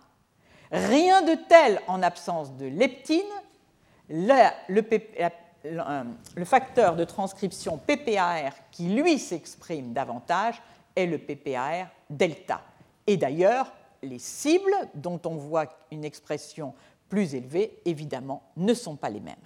[0.70, 3.20] Rien de tel en absence de leptine.
[4.08, 4.82] Le,
[6.36, 10.60] le facteur de transcription PPAR qui lui s'exprime davantage
[10.96, 12.62] est le PPAR delta.
[13.06, 16.74] Et d'ailleurs, les cibles dont on voit une expression
[17.08, 19.36] plus élevés, évidemment, ne sont pas les mêmes.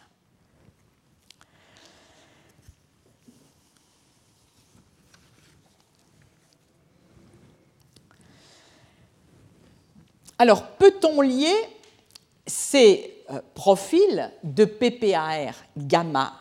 [10.39, 11.55] Alors, peut-on lier
[12.47, 16.33] ces euh, profils de PPAR gamma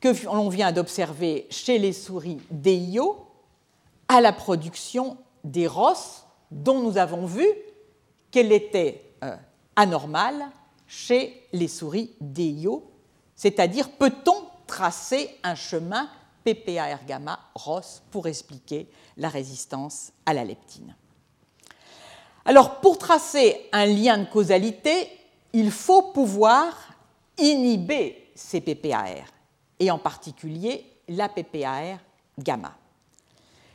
[0.00, 3.26] que l'on vient d'observer chez les souris DIO
[4.08, 7.46] à la production des ROS dont nous avons vu
[8.30, 9.36] qu'elle était euh,
[9.76, 10.44] anormale
[10.86, 12.90] chez les souris DIO,
[13.34, 14.36] c'est-à-dire peut-on
[14.66, 16.08] tracer un chemin
[16.44, 20.94] PPAR gamma ROS pour expliquer la résistance à la leptine.
[22.44, 25.08] Alors pour tracer un lien de causalité,
[25.52, 26.74] il faut pouvoir
[27.38, 29.24] inhiber ces PPAR,
[29.78, 31.98] et en particulier la PPAR
[32.38, 32.74] gamma.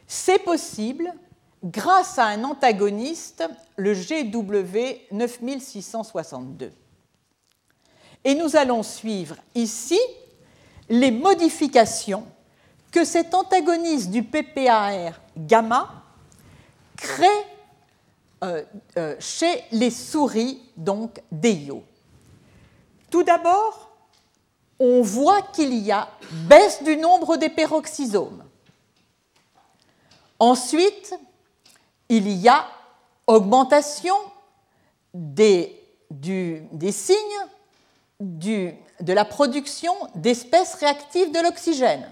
[0.07, 1.13] C'est possible
[1.63, 3.43] grâce à un antagoniste,
[3.75, 6.71] le GW 9662.
[8.23, 9.99] Et nous allons suivre ici
[10.89, 12.25] les modifications
[12.91, 16.03] que cet antagoniste du PPAR gamma
[16.95, 17.27] crée
[18.43, 18.63] euh,
[18.97, 21.83] euh, chez les souris donc d'EIO.
[23.09, 23.89] Tout d'abord,
[24.79, 26.07] on voit qu'il y a
[26.47, 28.43] baisse du nombre des peroxysomes.
[30.39, 31.15] Ensuite,
[32.09, 32.67] il y a
[33.25, 34.15] augmentation
[35.13, 35.83] des,
[36.91, 37.19] signes
[38.19, 42.07] de la production d'espèces réactives de l'oxygène.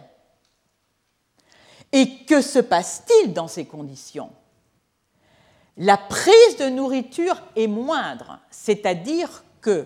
[1.92, 4.32] Et que se passe-t-il dans ces conditions?
[5.78, 9.86] La prise de nourriture est moindre, c'est-à-dire que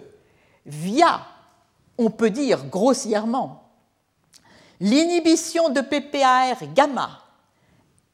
[0.66, 1.22] via,
[1.98, 3.64] on peut dire grossièrement,
[4.80, 7.24] l'inhibition de PPAR gamma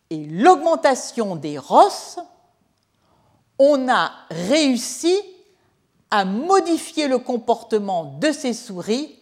[0.09, 2.19] et l'augmentation des ROS,
[3.59, 5.17] on a réussi
[6.11, 9.19] à modifier le comportement de ces souris,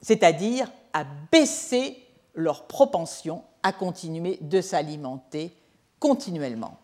[0.00, 2.04] c'est-à-dire à baisser
[2.34, 5.56] leur propension à continuer de s'alimenter
[6.00, 6.81] continuellement.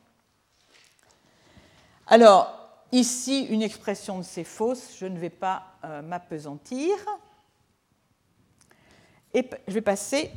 [2.11, 2.55] Alors,
[2.91, 6.97] ici, une expression de ces fausses, je ne vais pas euh, m'apesantir.
[9.35, 10.31] Et je vais passer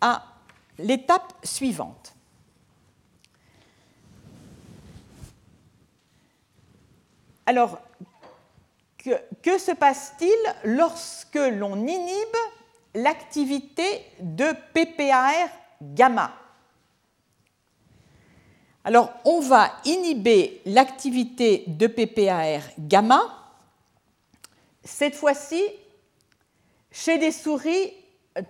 [0.00, 0.22] à
[0.78, 2.14] l'étape suivante.
[7.44, 7.80] Alors,
[8.98, 12.36] que, se passe-t-il lorsque l'on inhibe
[12.94, 15.48] l'activité de PPAR
[15.82, 16.32] gamma?
[18.90, 23.22] Alors, on va inhiber l'activité de PPAR gamma,
[24.82, 25.62] cette fois-ci
[26.90, 27.92] chez des souris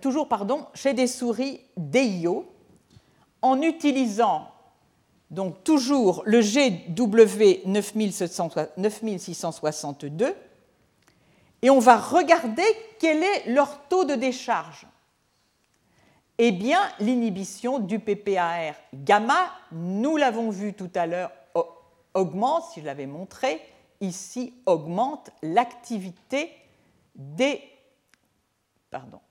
[0.01, 2.51] toujours pardon, chez des souris DIO
[3.43, 4.47] en utilisant
[5.29, 10.35] donc toujours le GW 9662
[11.61, 12.65] et on va regarder
[12.97, 14.87] quel est leur taux de décharge.
[16.43, 21.29] Eh bien, l'inhibition du PPAR gamma, nous l'avons vu tout à l'heure,
[22.15, 23.61] augmente, si je l'avais montré,
[23.99, 26.51] ici augmente l'activité
[27.13, 27.61] des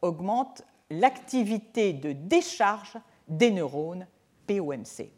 [0.03, 2.97] augmente l'activité de décharge
[3.27, 4.07] des neurones
[4.47, 5.11] POMC.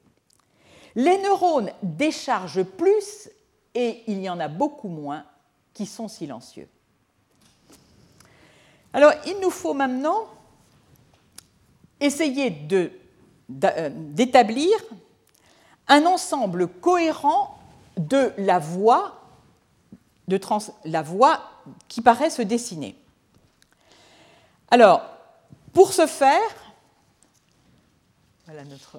[0.94, 3.28] Les neurones déchargent plus
[3.74, 5.27] et il y en a beaucoup moins
[5.74, 6.70] qui sont silencieux.
[8.94, 10.27] Alors, il nous faut maintenant
[12.05, 14.73] essayer euh, d'établir
[15.89, 17.59] un ensemble cohérent
[17.97, 19.23] de la voie
[20.29, 20.41] de
[20.85, 21.43] la voie
[21.89, 22.97] qui paraît se dessiner.
[24.70, 25.03] Alors,
[25.73, 26.51] pour ce faire,
[28.47, 28.99] voilà notre.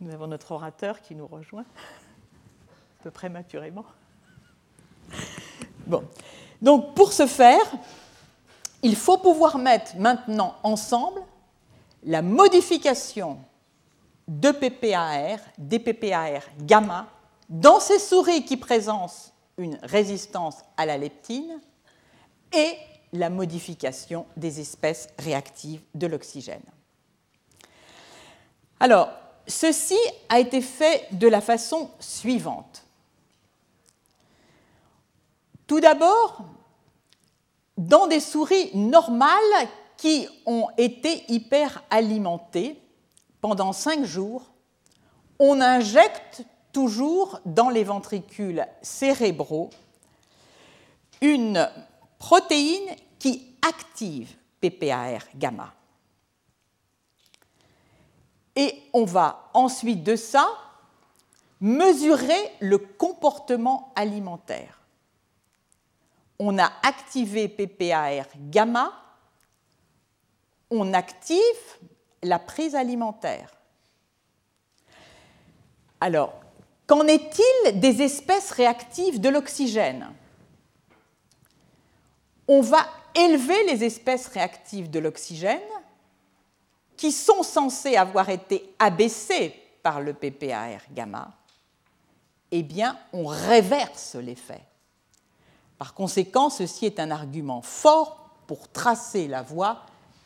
[0.00, 3.84] Nous avons notre orateur qui nous rejoint, un peu prématurément.
[5.86, 6.08] Bon.
[6.60, 7.64] Donc, pour ce faire,
[8.82, 11.20] il faut pouvoir mettre maintenant ensemble
[12.04, 13.38] la modification
[14.26, 17.08] de PPAR, des PPAR gamma,
[17.48, 21.60] dans ces souris qui présentent une résistance à la leptine
[22.52, 22.76] et
[23.12, 26.62] la modification des espèces réactives de l'oxygène.
[28.80, 29.08] Alors,
[29.46, 29.98] ceci
[30.28, 32.84] a été fait de la façon suivante.
[35.68, 36.40] Tout d'abord,
[37.76, 39.68] dans des souris normales
[39.98, 42.80] qui ont été hyperalimentées
[43.42, 44.50] pendant cinq jours,
[45.38, 46.42] on injecte
[46.72, 49.68] toujours dans les ventricules cérébraux
[51.20, 51.68] une
[52.18, 55.74] protéine qui active PPAR gamma.
[58.56, 60.48] Et on va ensuite de ça
[61.60, 64.78] mesurer le comportement alimentaire.
[66.38, 68.92] On a activé PPAR gamma,
[70.70, 71.40] on active
[72.22, 73.50] la prise alimentaire.
[76.00, 76.40] Alors,
[76.86, 80.06] qu'en est-il des espèces réactives de l'oxygène?
[82.46, 85.60] On va élever les espèces réactives de l'oxygène
[86.96, 91.32] qui sont censées avoir été abaissées par le PPAR gamma.
[92.50, 94.62] Eh bien, on réverse l'effet.
[95.78, 99.82] Par conséquent, ceci est un argument fort pour tracer la voie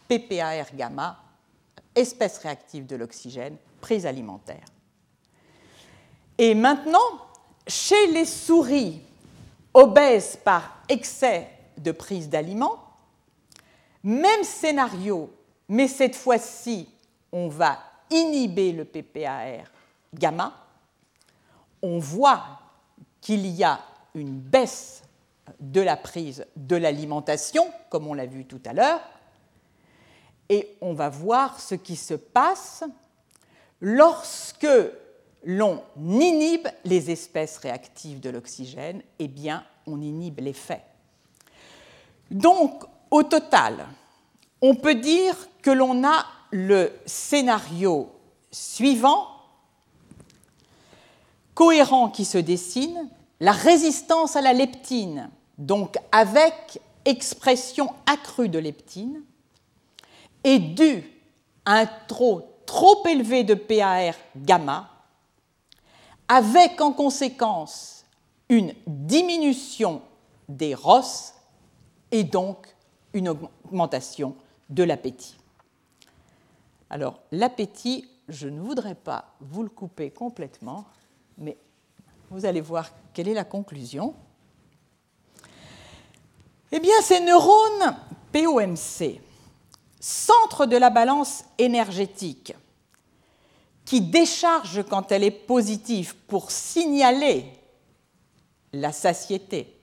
[0.08, 1.18] PPAR gamma
[1.94, 4.64] espèces réactives de l'oxygène, prise alimentaire.
[6.38, 6.98] Et maintenant,
[7.66, 9.02] chez les souris
[9.74, 12.82] obèses par excès de prise d'aliments,
[14.02, 15.30] même scénario,
[15.68, 16.88] mais cette fois-ci,
[17.30, 17.78] on va
[18.10, 19.66] inhiber le PPAR
[20.14, 20.52] gamma.
[21.82, 22.42] On voit
[23.20, 23.80] qu'il y a
[24.14, 25.01] une baisse
[25.60, 29.00] de la prise de l'alimentation, comme on l'a vu tout à l'heure,
[30.48, 32.84] et on va voir ce qui se passe
[33.80, 34.66] lorsque
[35.44, 40.82] l'on inhibe les espèces réactives de l'oxygène, eh bien, on inhibe l'effet.
[42.30, 43.86] Donc, au total,
[44.60, 48.12] on peut dire que l'on a le scénario
[48.50, 49.26] suivant,
[51.54, 53.08] cohérent qui se dessine,
[53.42, 55.28] la résistance à la leptine,
[55.58, 59.20] donc avec expression accrue de leptine,
[60.44, 61.02] est dû
[61.64, 64.88] à un trop trop élevé de PAR gamma,
[66.28, 68.04] avec en conséquence
[68.48, 70.02] une diminution
[70.48, 71.32] des ROS
[72.12, 72.72] et donc
[73.12, 74.36] une augmentation
[74.70, 75.36] de l'appétit.
[76.90, 80.84] Alors l'appétit, je ne voudrais pas vous le couper complètement,
[81.38, 81.56] mais
[82.32, 84.14] vous allez voir quelle est la conclusion.
[86.70, 87.94] Eh bien, ces neurones
[88.32, 89.20] POMC,
[90.00, 92.54] centre de la balance énergétique,
[93.84, 97.52] qui décharge quand elle est positive pour signaler
[98.72, 99.78] la satiété,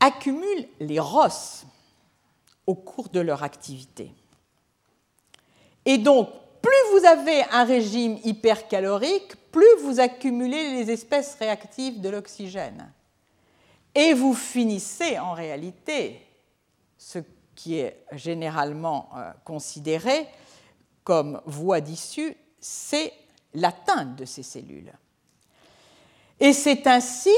[0.00, 1.66] accumule les ROS
[2.66, 4.14] au cours de leur activité.
[5.84, 6.30] Et donc,
[6.66, 12.92] plus vous avez un régime hypercalorique, plus vous accumulez les espèces réactives de l'oxygène.
[13.94, 16.20] Et vous finissez en réalité,
[16.98, 17.20] ce
[17.54, 20.26] qui est généralement euh, considéré
[21.04, 23.12] comme voie d'issue, c'est
[23.54, 24.92] l'atteinte de ces cellules.
[26.40, 27.30] Et c'est ainsi,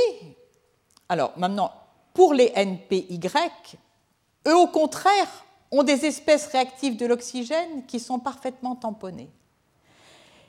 [1.06, 1.70] alors maintenant,
[2.14, 3.20] pour les NPY,
[4.46, 9.30] eux au contraire ont des espèces réactives de l'oxygène qui sont parfaitement tamponnées.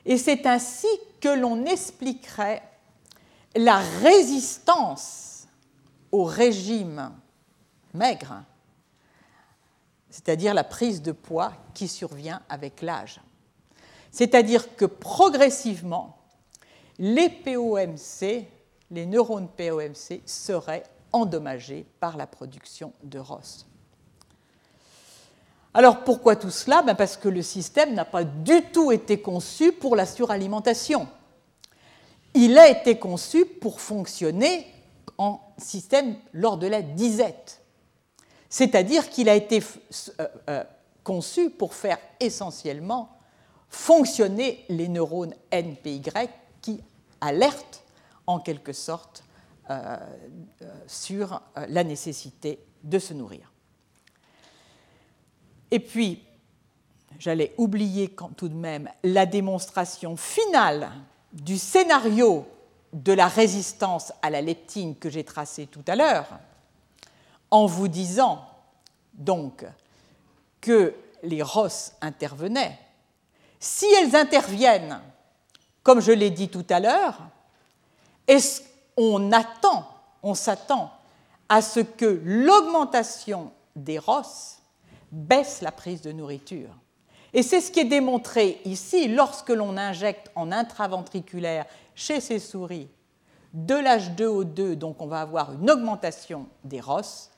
[0.06, 0.88] Et c'est ainsi
[1.20, 2.64] que l'on expliquerait
[3.56, 5.48] la résistance
[6.12, 7.12] au régime
[7.94, 8.44] maigre
[10.10, 13.22] c'est-à-dire la prise de poids qui survient avec l'âge.
[14.12, 16.18] C'est-à-dire que progressivement,
[16.98, 18.46] les POMC,
[18.92, 23.66] les neurones POMC, seraient endommagés par la production de ROS.
[25.74, 29.72] Alors pourquoi tout cela ben Parce que le système n'a pas du tout été conçu
[29.72, 31.08] pour la suralimentation.
[32.34, 34.68] Il a été conçu pour fonctionner
[35.18, 37.62] en système lors de la disette.
[38.50, 39.62] C'est-à-dire qu'il a été
[40.20, 40.64] euh, euh,
[41.04, 43.10] conçu pour faire essentiellement
[43.70, 46.02] fonctionner les neurones NPY
[46.62, 46.82] qui
[47.22, 47.84] alertent
[48.26, 49.24] en quelque sorte
[49.70, 49.98] euh,
[50.88, 53.49] sur la nécessité de se nourrir.
[55.72, 56.24] Et puis,
[57.20, 60.90] j'allais oublier tout de même la démonstration finale
[61.34, 62.48] du scénario
[62.94, 66.28] de la résistance à la leptine que j'ai tracé tout à l'heure,
[67.52, 68.46] en vous disant
[69.14, 69.66] donc
[70.62, 72.80] que les ROS intervenaient,
[73.60, 75.02] si elles interviennent,
[75.84, 77.18] comme je l'ai dit tout à l'heure,
[78.28, 78.62] est-ce
[78.96, 79.88] on attend,
[80.24, 80.92] on s'attend
[81.48, 84.59] à ce que l'augmentation des ROS
[85.12, 86.70] baisse la prise de nourriture.
[87.34, 92.90] Et c'est ce qui est démontré ici lorsque l'on injecte en intraventriculaire chez ces souris
[93.54, 97.30] de l'H2O2, donc on va avoir une augmentation des ROS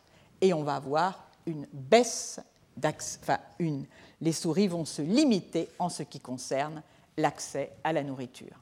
[0.42, 2.40] et on va avoir une baisse
[2.78, 3.86] d'accès, enfin une,
[4.20, 6.82] les souris vont se limiter en ce qui concerne
[7.18, 8.56] l'accès à la nourriture.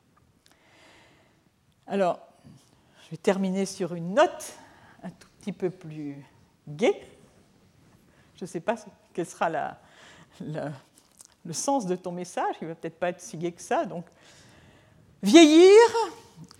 [1.88, 2.19] Alors,
[3.06, 4.53] je vais terminer sur une note
[5.03, 6.23] un tout petit peu plus
[6.68, 7.02] gaie.
[8.36, 8.77] Je ne sais pas
[9.14, 9.49] quel sera
[10.40, 13.86] le sens de ton message, il ne va peut-être pas être si gai que ça.
[13.86, 14.06] Donc,
[15.23, 15.88] vieillir,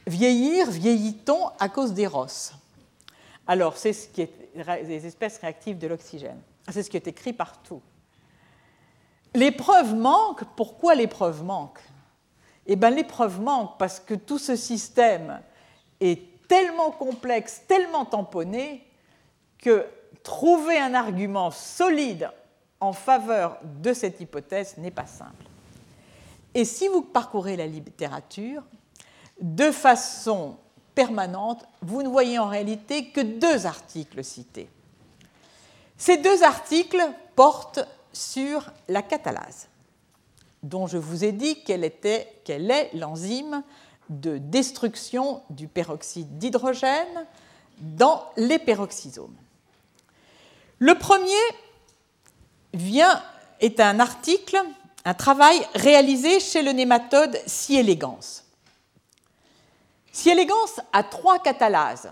[0.08, 2.54] vieillir, vieillit-on à cause des rosses?
[3.48, 6.42] Alors, c'est ce qui est les espèces réactives de l'oxygène.
[6.70, 7.82] C'est ce qui est écrit partout.
[9.34, 10.44] Les preuves manquent.
[10.56, 11.84] Pourquoi les preuves manquent?
[12.66, 15.42] Eh bien, les preuves manquent parce que tout ce système
[16.00, 18.86] est tellement complexe, tellement tamponné,
[19.58, 19.86] que
[20.24, 22.32] trouver un argument solide
[22.80, 25.46] en faveur de cette hypothèse n'est pas simple.
[26.54, 28.64] Et si vous parcourez la littérature,
[29.42, 30.58] de façon
[30.96, 34.70] permanente, vous ne voyez en réalité que deux articles cités.
[35.98, 37.02] Ces deux articles
[37.36, 39.68] portent sur la catalase,
[40.64, 41.90] dont je vous ai dit qu'elle,
[42.44, 43.64] qu'elle est l'enzyme
[44.10, 47.28] de destruction du peroxyde d'hydrogène
[47.80, 49.36] dans les peroxysomes.
[50.80, 51.34] Le premier
[52.74, 53.22] vient,
[53.60, 54.58] est un article,
[55.06, 58.20] un travail réalisé chez le nématode Si elegans
[60.94, 62.12] a trois catalases.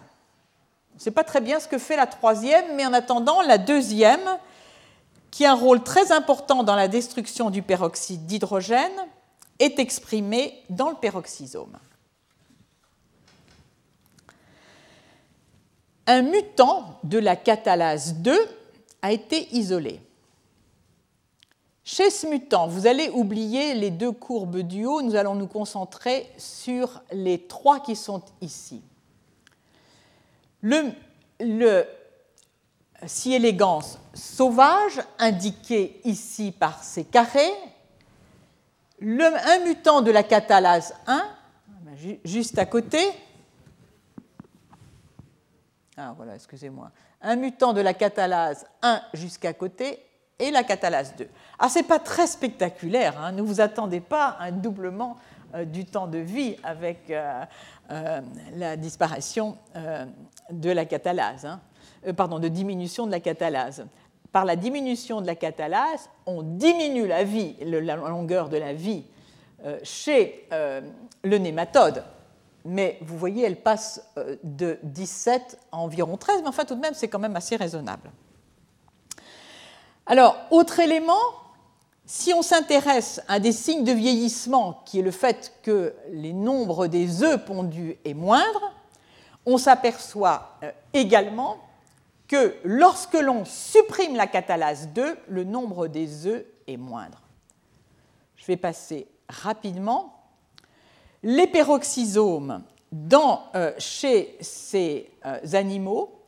[0.93, 3.57] On ne sait pas très bien ce que fait la troisième, mais en attendant, la
[3.57, 4.37] deuxième,
[5.29, 9.05] qui a un rôle très important dans la destruction du peroxyde d'hydrogène,
[9.59, 11.77] est exprimée dans le peroxysome.
[16.07, 18.33] un mutant de la catalase 2
[19.01, 19.99] a été isolé.
[21.89, 26.29] Chez ce mutant, vous allez oublier les deux courbes du haut, nous allons nous concentrer
[26.37, 28.83] sur les trois qui sont ici.
[30.61, 30.91] Le,
[31.39, 31.85] le
[33.05, 37.53] si élégance sauvage, indiqué ici par ces carrés,
[39.01, 41.23] un mutant de la catalase 1,
[42.25, 42.99] juste à côté,
[45.95, 46.91] ah, voilà, excusez-moi,
[47.21, 50.03] un mutant de la catalase 1 jusqu'à côté
[50.39, 51.27] et la catalase 2.
[51.59, 53.31] Ah, ce n'est pas très spectaculaire, hein.
[53.31, 55.17] ne vous attendez pas à un doublement
[55.55, 57.43] euh, du temps de vie avec euh,
[57.91, 58.21] euh,
[58.55, 59.57] la disparition
[60.51, 61.61] de la catalase, hein.
[62.15, 63.85] pardon, de diminution de la catalase.
[64.31, 69.05] Par la diminution de la catalase, on diminue la vie, la longueur de la vie
[69.83, 72.03] chez le nématode
[72.69, 74.05] mais vous voyez, elle passe
[74.43, 78.11] de 17 à environ 13, mais enfin tout de même, c'est quand même assez raisonnable.
[80.07, 81.19] Alors, autre élément,
[82.05, 86.87] si on s'intéresse à des signes de vieillissement, qui est le fait que les nombres
[86.87, 88.71] des œufs pondus est moindre,
[89.45, 91.57] on s'aperçoit euh, également
[92.27, 97.21] que lorsque l'on supprime la catalase 2, le nombre des œufs est moindre.
[98.35, 100.13] Je vais passer rapidement
[101.23, 102.63] les peroxysomes
[103.55, 106.21] euh, chez ces euh, animaux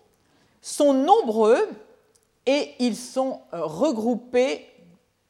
[0.62, 1.70] sont nombreux
[2.46, 4.66] et ils sont euh, regroupés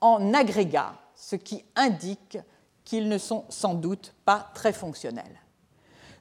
[0.01, 2.37] en agrégats, ce qui indique
[2.85, 5.39] qu'ils ne sont sans doute pas très fonctionnels.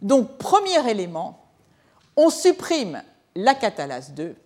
[0.02, 1.48] Donc, premier élément,
[2.16, 3.02] on supprime
[3.34, 4.36] la catalase 2,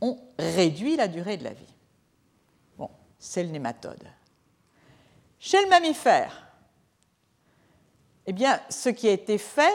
[0.00, 1.74] on réduit la durée de la vie.
[2.76, 4.04] Bon, c'est le nématode.
[5.38, 6.48] Chez le mammifère,
[8.26, 9.74] eh bien, ce qui a été fait,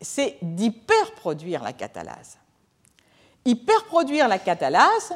[0.00, 2.38] c'est d'hyperproduire la catalase.
[3.44, 5.14] Hyperproduire la catalase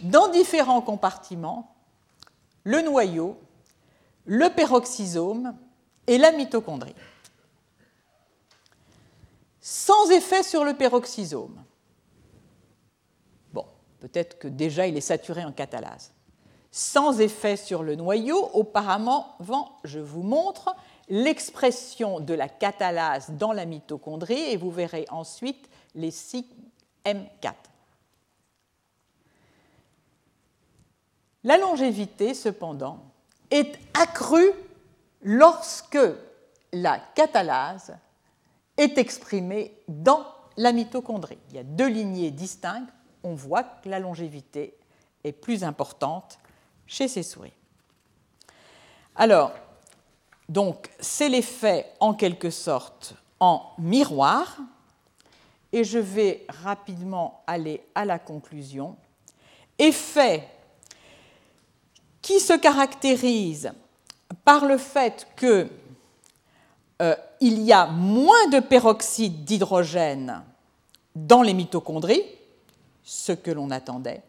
[0.00, 1.74] dans différents compartiments,
[2.64, 3.38] le noyau,
[4.26, 5.56] le peroxysome
[6.06, 6.94] et la mitochondrie.
[9.60, 11.62] Sans effet sur le peroxysome.
[13.52, 13.66] Bon,
[14.00, 16.12] peut-être que déjà il est saturé en catalase.
[16.76, 18.50] sans effet sur le noyau.
[18.52, 19.36] Auparavant,
[19.84, 20.74] je vous montre
[21.08, 26.10] l'expression de la catalase dans la mitochondrie et vous verrez ensuite les
[27.04, 27.54] M4.
[31.44, 33.04] La longévité, cependant,
[33.50, 34.52] est accrue
[35.22, 35.98] lorsque
[36.72, 37.94] la catalase
[38.76, 40.26] est exprimée dans
[40.56, 41.38] la mitochondrie.
[41.50, 42.92] Il y a deux lignées distinctes.
[43.22, 44.76] On voit que la longévité
[45.22, 46.38] est plus importante
[46.86, 47.52] chez ces souris.
[49.16, 49.52] Alors,
[50.48, 54.58] donc, c'est l'effet en quelque sorte en miroir.
[55.74, 58.94] Et je vais rapidement aller à la conclusion.
[59.76, 60.48] Effet
[62.22, 63.72] qui se caractérise
[64.44, 65.68] par le fait qu'il
[67.02, 70.44] euh, y a moins de peroxyde d'hydrogène
[71.16, 72.22] dans les mitochondries,
[73.02, 74.22] ce que l'on attendait.